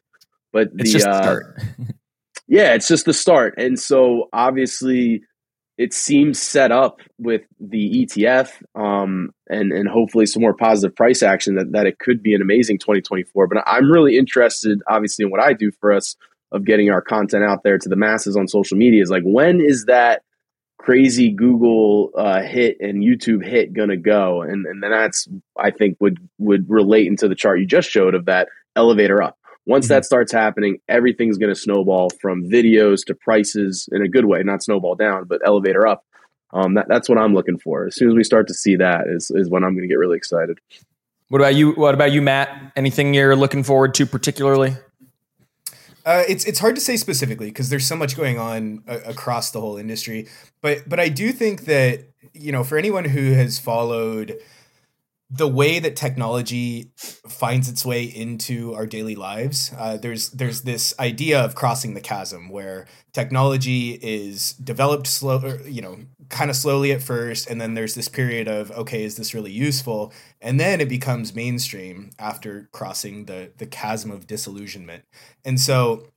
[0.52, 1.40] but it's the uh,
[2.48, 3.56] Yeah, it's just the start.
[3.58, 5.22] And so obviously
[5.78, 11.22] it seems set up with the ETF um, and and hopefully some more positive price
[11.22, 13.48] action that, that it could be an amazing 2024.
[13.48, 16.16] But I'm really interested, obviously, in what I do for us
[16.52, 19.02] of getting our content out there to the masses on social media.
[19.02, 20.24] Is like when is that
[20.78, 24.42] crazy Google uh, hit and YouTube hit gonna go?
[24.42, 25.28] And and then that's
[25.58, 29.38] I think would would relate into the chart you just showed of that elevator up.
[29.68, 29.96] Once mm-hmm.
[29.96, 34.42] that starts happening, everything's going to snowball from videos to prices in a good way,
[34.42, 36.06] not snowball down, but elevator up.
[36.54, 37.88] Um, that, that's what I'm looking for.
[37.88, 40.00] As soon as we start to see that, is is when I'm going to get
[40.00, 40.58] really excited.
[41.28, 41.74] What about you?
[41.74, 42.72] What about you, Matt?
[42.78, 44.78] Anything you're looking forward to particularly?
[46.08, 49.52] Uh, it's it's hard to say specifically because there's so much going on uh, across
[49.52, 50.26] the whole industry.
[50.62, 54.40] But but I do think that you know for anyone who has followed
[55.30, 60.98] the way that technology finds its way into our daily lives, uh, there's there's this
[61.00, 65.98] idea of crossing the chasm where technology is developed slow, you know,
[66.30, 69.52] kind of slowly at first, and then there's this period of okay, is this really
[69.52, 70.14] useful?
[70.40, 75.04] And then it becomes mainstream after crossing the the chasm of disillusionment.
[75.44, 76.08] And so,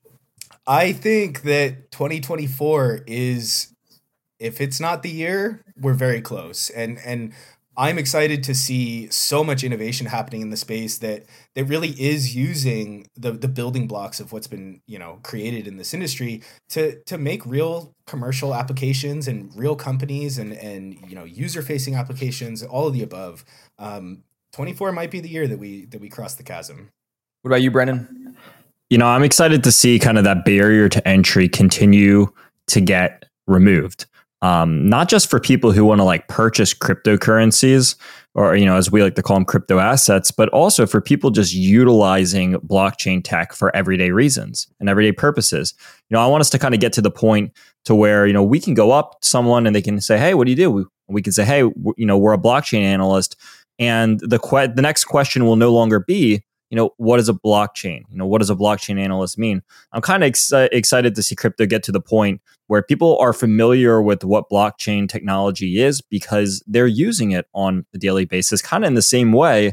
[0.69, 3.75] I think that 2024 is,
[4.39, 6.71] if it's not the year, we're very close.
[6.71, 7.33] And and
[7.81, 11.25] I'm excited to see so much innovation happening in the space that
[11.55, 15.79] that really is using the the building blocks of what's been you know created in
[15.79, 21.25] this industry to to make real commercial applications and real companies and and you know
[21.25, 23.47] user facing applications, all of the above.
[23.79, 26.91] Um, 24 might be the year that we that we cross the chasm.
[27.41, 28.37] What about you, Brendan?
[28.91, 32.27] You know, I'm excited to see kind of that barrier to entry continue
[32.67, 34.05] to get removed
[34.43, 37.97] um, not just for people who want to like purchase cryptocurrencies
[38.35, 41.31] or you know as we like to call them crypto assets but also for people
[41.31, 45.75] just utilizing blockchain tech for everyday reasons and everyday purposes.
[46.09, 47.53] You know i want us to kind of get to the point
[47.85, 50.35] to where you know we can go up to someone and they can say hey
[50.35, 50.71] what do you do?
[50.71, 53.37] We, we can say hey you know we're a blockchain analyst.
[53.79, 57.35] And the que- the next question will no longer be you know what is a
[57.35, 59.63] blockchain you know what does a blockchain analyst mean
[59.93, 63.33] i'm kind of ex- excited to see crypto get to the point where people are
[63.33, 68.85] familiar with what blockchain technology is because they're using it on a daily basis kind
[68.85, 69.73] of in the same way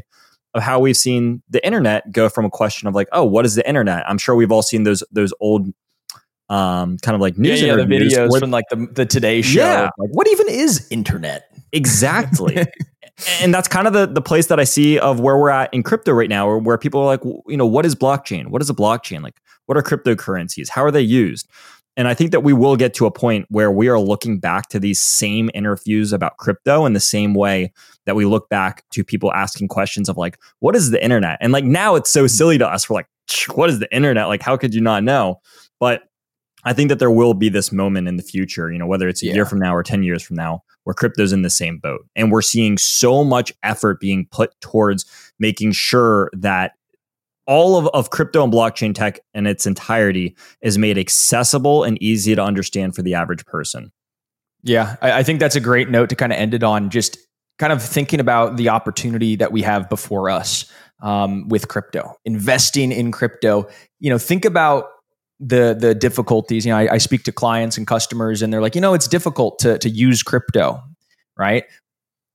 [0.54, 3.54] of how we've seen the internet go from a question of like oh what is
[3.54, 5.68] the internet i'm sure we've all seen those those old
[6.50, 9.42] um, kind of like news yeah, yeah, the videos where, from like the, the Today
[9.42, 9.60] Show.
[9.60, 9.90] Yeah.
[9.98, 11.50] Like, what even is internet?
[11.72, 12.56] Exactly.
[13.40, 15.82] and that's kind of the, the place that I see of where we're at in
[15.82, 18.48] crypto right now, where, where people are like, you know, what is blockchain?
[18.48, 19.22] What is a blockchain?
[19.22, 20.68] Like, what are cryptocurrencies?
[20.68, 21.48] How are they used?
[21.96, 24.68] And I think that we will get to a point where we are looking back
[24.68, 27.72] to these same interviews about crypto in the same way
[28.06, 31.38] that we look back to people asking questions of like, what is the internet?
[31.40, 32.88] And like now it's so silly to us.
[32.88, 33.08] We're like,
[33.52, 34.28] what is the internet?
[34.28, 35.40] Like, how could you not know?
[35.80, 36.07] But
[36.64, 39.22] I think that there will be this moment in the future, you know, whether it's
[39.22, 39.34] a yeah.
[39.34, 42.06] year from now or 10 years from now, where crypto's in the same boat.
[42.16, 45.04] And we're seeing so much effort being put towards
[45.38, 46.72] making sure that
[47.46, 52.34] all of, of crypto and blockchain tech in its entirety is made accessible and easy
[52.34, 53.90] to understand for the average person.
[54.62, 56.90] Yeah, I, I think that's a great note to kind of end it on.
[56.90, 57.16] Just
[57.58, 60.70] kind of thinking about the opportunity that we have before us
[61.02, 63.68] um, with crypto, investing in crypto.
[63.98, 64.86] You know, think about
[65.40, 66.66] the the difficulties.
[66.66, 69.08] You know, I, I, speak to clients and customers, and they're like, you know, it's
[69.08, 70.82] difficult to to use crypto,
[71.36, 71.64] right?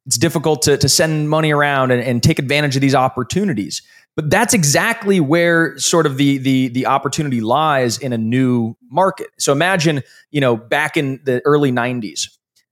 [0.06, 3.82] It's difficult to to send money around and, and take advantage of these opportunities.
[4.16, 9.28] But that's exactly where sort of the the the opportunity lies in a new market.
[9.38, 12.30] So imagine, you know, back in the early '90s,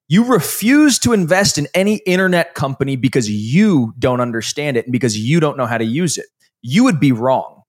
[0.08, 5.18] you refuse to invest in any internet company because you don't understand it and because
[5.18, 6.28] you don't know how to use it.
[6.62, 7.61] You would be wrong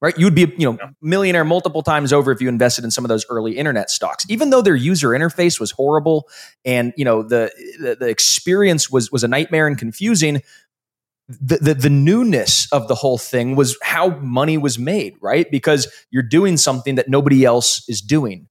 [0.00, 0.16] right?
[0.18, 3.08] You would be, you know, millionaire multiple times over if you invested in some of
[3.08, 6.28] those early internet stocks, even though their user interface was horrible
[6.64, 10.42] and you know the the, the experience was was a nightmare and confusing.
[11.28, 15.50] The, the the newness of the whole thing was how money was made, right?
[15.50, 18.46] Because you're doing something that nobody else is doing,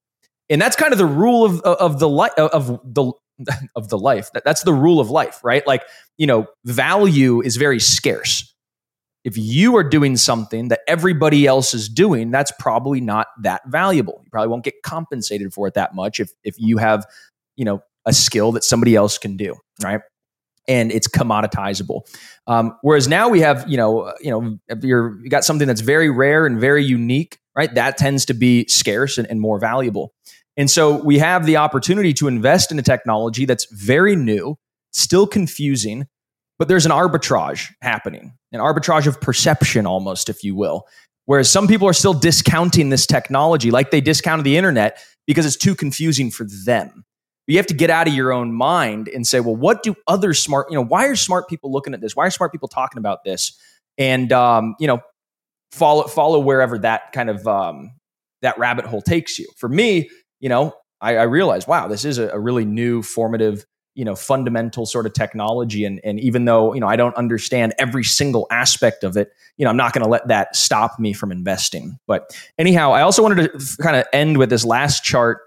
[0.50, 3.14] and that's kind of the rule of of the life of the
[3.78, 4.30] of the life.
[4.44, 5.66] That's the rule of life, right?
[5.66, 5.84] Like
[6.18, 8.55] you know, value is very scarce
[9.26, 14.22] if you are doing something that everybody else is doing, that's probably not that valuable.
[14.24, 17.06] You probably won't get compensated for it that much if if you have,
[17.58, 20.00] you know, a skill that somebody else can do, right?
[20.68, 22.02] And it's commoditizable.
[22.46, 25.82] Um, whereas now we have, you know, uh, you know, you're you got something that's
[25.82, 27.74] very rare and very unique, right?
[27.74, 30.14] That tends to be scarce and, and more valuable.
[30.56, 34.58] And so we have the opportunity to invest in a technology that's very new,
[34.92, 36.08] still confusing,
[36.58, 40.88] but there's an arbitrage happening, an arbitrage of perception almost, if you will.
[41.26, 45.56] Whereas some people are still discounting this technology like they discounted the internet because it's
[45.56, 47.04] too confusing for them.
[47.48, 50.34] You have to get out of your own mind and say, well, what do other
[50.34, 52.16] smart, you know, why are smart people looking at this?
[52.16, 53.60] Why are smart people talking about this?
[53.98, 55.00] And, um, you know,
[55.72, 57.92] follow, follow wherever that kind of, um,
[58.42, 59.48] that rabbit hole takes you.
[59.58, 63.66] For me, you know, I, I realized, wow, this is a, a really new formative
[63.96, 65.86] you know fundamental sort of technology.
[65.86, 69.64] And and even though you know I don't understand every single aspect of it you
[69.64, 71.98] know I'm not going to let that stop me from investing.
[72.08, 75.40] But anyhow I also wanted to kind of end with this last chart.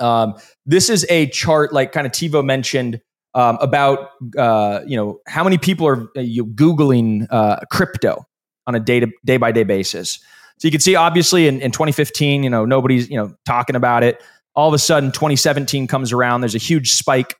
[0.00, 0.34] Um,
[0.66, 3.00] this is a chart like kind of Tevo mentioned
[3.34, 8.26] um, about uh, you know how many people are uh, you googling uh, crypto
[8.66, 10.18] on a day to day by day basis.
[10.58, 14.02] So you can see obviously in, in 2015 you know nobody's you know talking about
[14.02, 14.22] it.
[14.54, 17.36] All of a sudden 2017 comes around there's a huge spike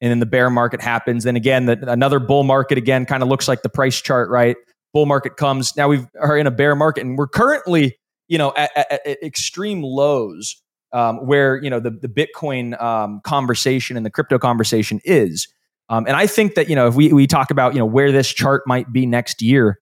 [0.00, 1.24] and then the bear market happens.
[1.24, 4.56] Then again, the, another bull market again kind of looks like the price chart, right?
[4.92, 5.76] Bull market comes.
[5.76, 7.98] Now we are in a bear market, and we're currently,
[8.28, 10.60] you know, at, at, at extreme lows
[10.92, 15.48] um, where you know the the Bitcoin um, conversation and the crypto conversation is.
[15.88, 18.12] Um, and I think that you know if we we talk about you know where
[18.12, 19.78] this chart might be next year,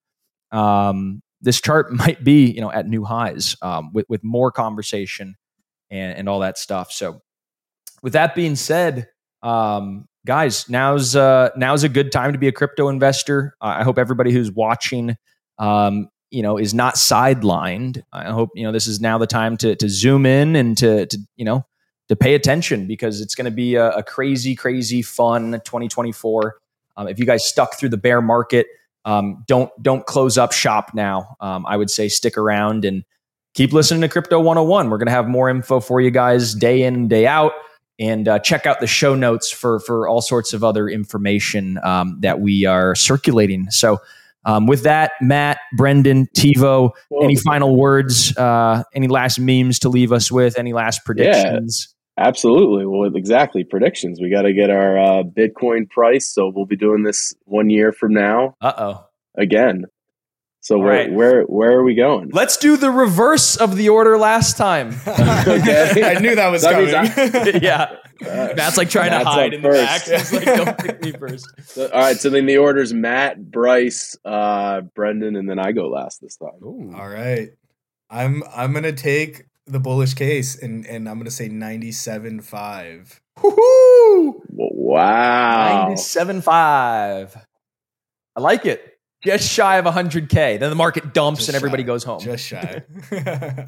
[0.51, 5.35] um, this chart might be you know at new highs um, with with more conversation
[5.89, 6.91] and and all that stuff.
[6.91, 7.21] So,
[8.03, 9.07] with that being said,
[9.41, 13.55] um, guys, now's uh, now's a good time to be a crypto investor.
[13.59, 15.17] Uh, I hope everybody who's watching,
[15.57, 18.03] um, you know, is not sidelined.
[18.13, 21.07] I hope you know this is now the time to to zoom in and to
[21.07, 21.65] to you know
[22.09, 26.57] to pay attention because it's going to be a, a, crazy, crazy fun 2024.
[26.97, 28.67] Um, if you guys stuck through the bear market,
[29.05, 31.37] um, don't don't close up shop now.
[31.39, 33.03] Um, I would say stick around and
[33.55, 34.91] keep listening to Crypto 101.
[34.91, 37.53] We're going to have more info for you guys day in and day out
[37.99, 42.17] and uh, check out the show notes for for all sorts of other information um,
[42.21, 43.69] that we are circulating.
[43.69, 43.99] So,
[44.45, 46.91] um, with that, Matt, Brendan, Tevo,
[47.21, 48.35] any final words?
[48.37, 50.57] Uh, any last memes to leave us with?
[50.57, 51.93] Any last predictions?
[52.17, 52.85] Yeah, absolutely.
[52.85, 54.19] Well, exactly predictions.
[54.21, 57.91] We got to get our uh, Bitcoin price, so we'll be doing this one year
[57.91, 58.55] from now.
[58.61, 59.05] Uh oh.
[59.37, 59.85] Again.
[60.69, 61.11] So where, right.
[61.11, 62.29] where where are we going?
[62.31, 64.89] Let's do the reverse of the order last time.
[65.07, 66.03] okay.
[66.15, 66.93] I knew that was that coming.
[66.93, 67.95] I, yeah.
[68.21, 70.05] Uh, Matt's like trying Matt's to hide in first.
[70.05, 70.19] the back.
[70.19, 71.51] He's like, don't pick me first.
[71.63, 72.17] So, all right.
[72.17, 76.61] So then the order's Matt, Bryce, uh, Brendan, and then I go last this time.
[76.61, 76.93] Ooh.
[76.95, 77.49] All right.
[78.11, 83.19] I'm I'm gonna take the bullish case and and I'm gonna say ninety seven 97.5.
[84.51, 85.95] Wow.
[85.95, 87.43] 97.5.
[88.35, 88.88] I like it
[89.23, 90.59] just shy of 100k.
[90.59, 91.87] Then the market dumps just and everybody shy.
[91.87, 92.19] goes home.
[92.19, 92.83] Just shy.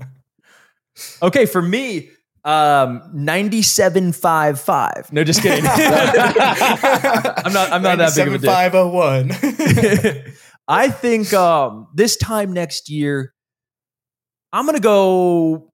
[1.21, 2.09] okay, for me,
[2.43, 5.13] um, 9755.
[5.13, 5.63] No, just kidding.
[5.67, 7.71] I'm not.
[7.71, 8.49] I'm not that big of a dick.
[8.49, 9.31] 501.
[10.67, 13.33] I think um, this time next year,
[14.53, 15.71] I'm gonna go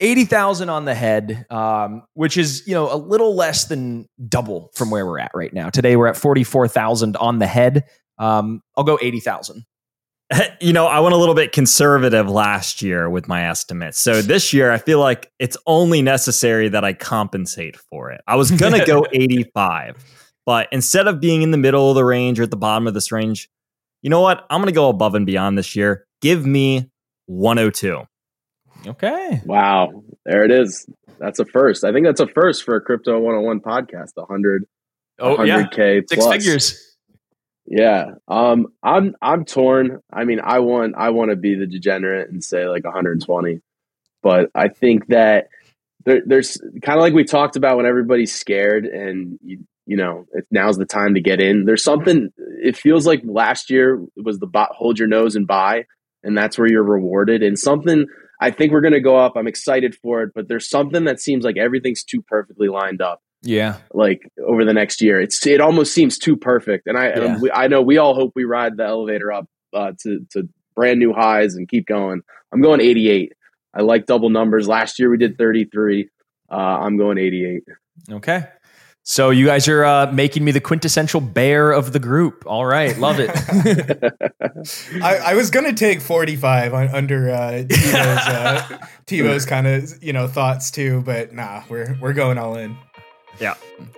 [0.00, 0.68] eighty thousand.
[0.68, 4.90] 80,000 on the head, um, which is, you know, a little less than double from
[4.90, 5.70] where we're at right now.
[5.70, 7.84] Today we're at 44,000 on the head.
[8.18, 9.64] Um, I'll go 80,000.
[10.60, 13.98] You know, I went a little bit conservative last year with my estimates.
[13.98, 18.20] So this year, I feel like it's only necessary that I compensate for it.
[18.26, 20.04] I was going to go 85,
[20.44, 22.92] but instead of being in the middle of the range or at the bottom of
[22.92, 23.48] this range,
[24.02, 24.44] you know what?
[24.50, 26.06] I'm going to go above and beyond this year.
[26.20, 26.90] Give me
[27.26, 28.02] 102.
[28.86, 29.42] Okay.
[29.44, 30.04] Wow.
[30.24, 30.86] There it is.
[31.18, 31.84] That's a first.
[31.84, 34.12] I think that's a first for a Crypto 101 podcast.
[34.14, 34.64] 100
[35.18, 36.00] oh, 100k yeah.
[36.08, 36.96] Six figures.
[37.66, 38.12] Yeah.
[38.28, 40.00] Um I'm I'm torn.
[40.12, 43.60] I mean, I want I want to be the degenerate and say like 120.
[44.22, 45.48] But I think that
[46.04, 50.26] there, there's kind of like we talked about when everybody's scared and you you know,
[50.34, 51.64] it, now's the time to get in.
[51.64, 55.84] There's something it feels like last year was the bot, hold your nose and buy
[56.22, 58.06] and that's where you're rewarded and something
[58.40, 59.34] I think we're going to go up.
[59.36, 63.22] I'm excited for it, but there's something that seems like everything's too perfectly lined up.
[63.42, 66.88] Yeah, like over the next year, it's it almost seems too perfect.
[66.88, 67.20] And I yeah.
[67.20, 70.48] and we, I know we all hope we ride the elevator up uh, to to
[70.74, 72.22] brand new highs and keep going.
[72.52, 73.32] I'm going 88.
[73.74, 74.66] I like double numbers.
[74.66, 76.08] Last year we did 33.
[76.50, 77.62] Uh, I'm going 88.
[78.10, 78.46] Okay.
[79.10, 82.44] So you guys are uh, making me the quintessential bear of the group.
[82.46, 83.30] All right, love it.
[85.02, 87.64] I, I, was gonna take forty five under uh,
[89.06, 92.76] Tevo's, uh, kind of you know thoughts too, but nah, we're we're going all in.
[93.40, 93.54] Yeah,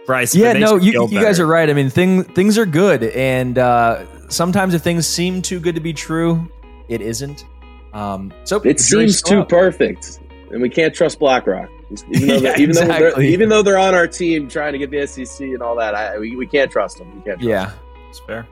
[0.07, 0.33] Bryce.
[0.33, 1.69] Yeah, no, you, you guys are right.
[1.69, 5.81] I mean, thing, things are good, and uh, sometimes if things seem too good to
[5.81, 6.49] be true,
[6.89, 7.47] it isn't.
[7.93, 10.21] Um, so it seems too perfect,
[10.53, 11.69] and we can't trust BlackRock.
[11.91, 12.99] Even though, yeah, even, exactly.
[12.99, 15.77] though they're, even though they're on our team trying to get the SEC and all
[15.77, 17.15] that, I, we, we can't trust them.
[17.17, 17.41] We can't.
[17.41, 17.79] yeah, them.
[18.09, 18.47] it's fair.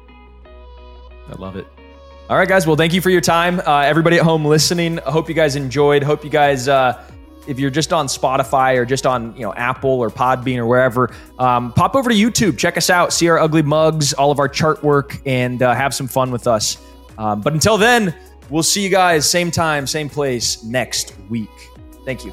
[1.29, 1.67] I love it.
[2.29, 2.67] All right, guys.
[2.67, 3.61] Well, thank you for your time.
[3.61, 6.03] Uh, everybody at home listening, I hope you guys enjoyed.
[6.03, 7.03] Hope you guys, uh,
[7.47, 11.11] if you're just on Spotify or just on you know Apple or Podbean or wherever,
[11.39, 14.49] um, pop over to YouTube, check us out, see our ugly mugs, all of our
[14.49, 16.77] chart work, and uh, have some fun with us.
[17.17, 18.15] Um, but until then,
[18.51, 21.49] we'll see you guys same time, same place next week.
[22.05, 22.33] Thank you.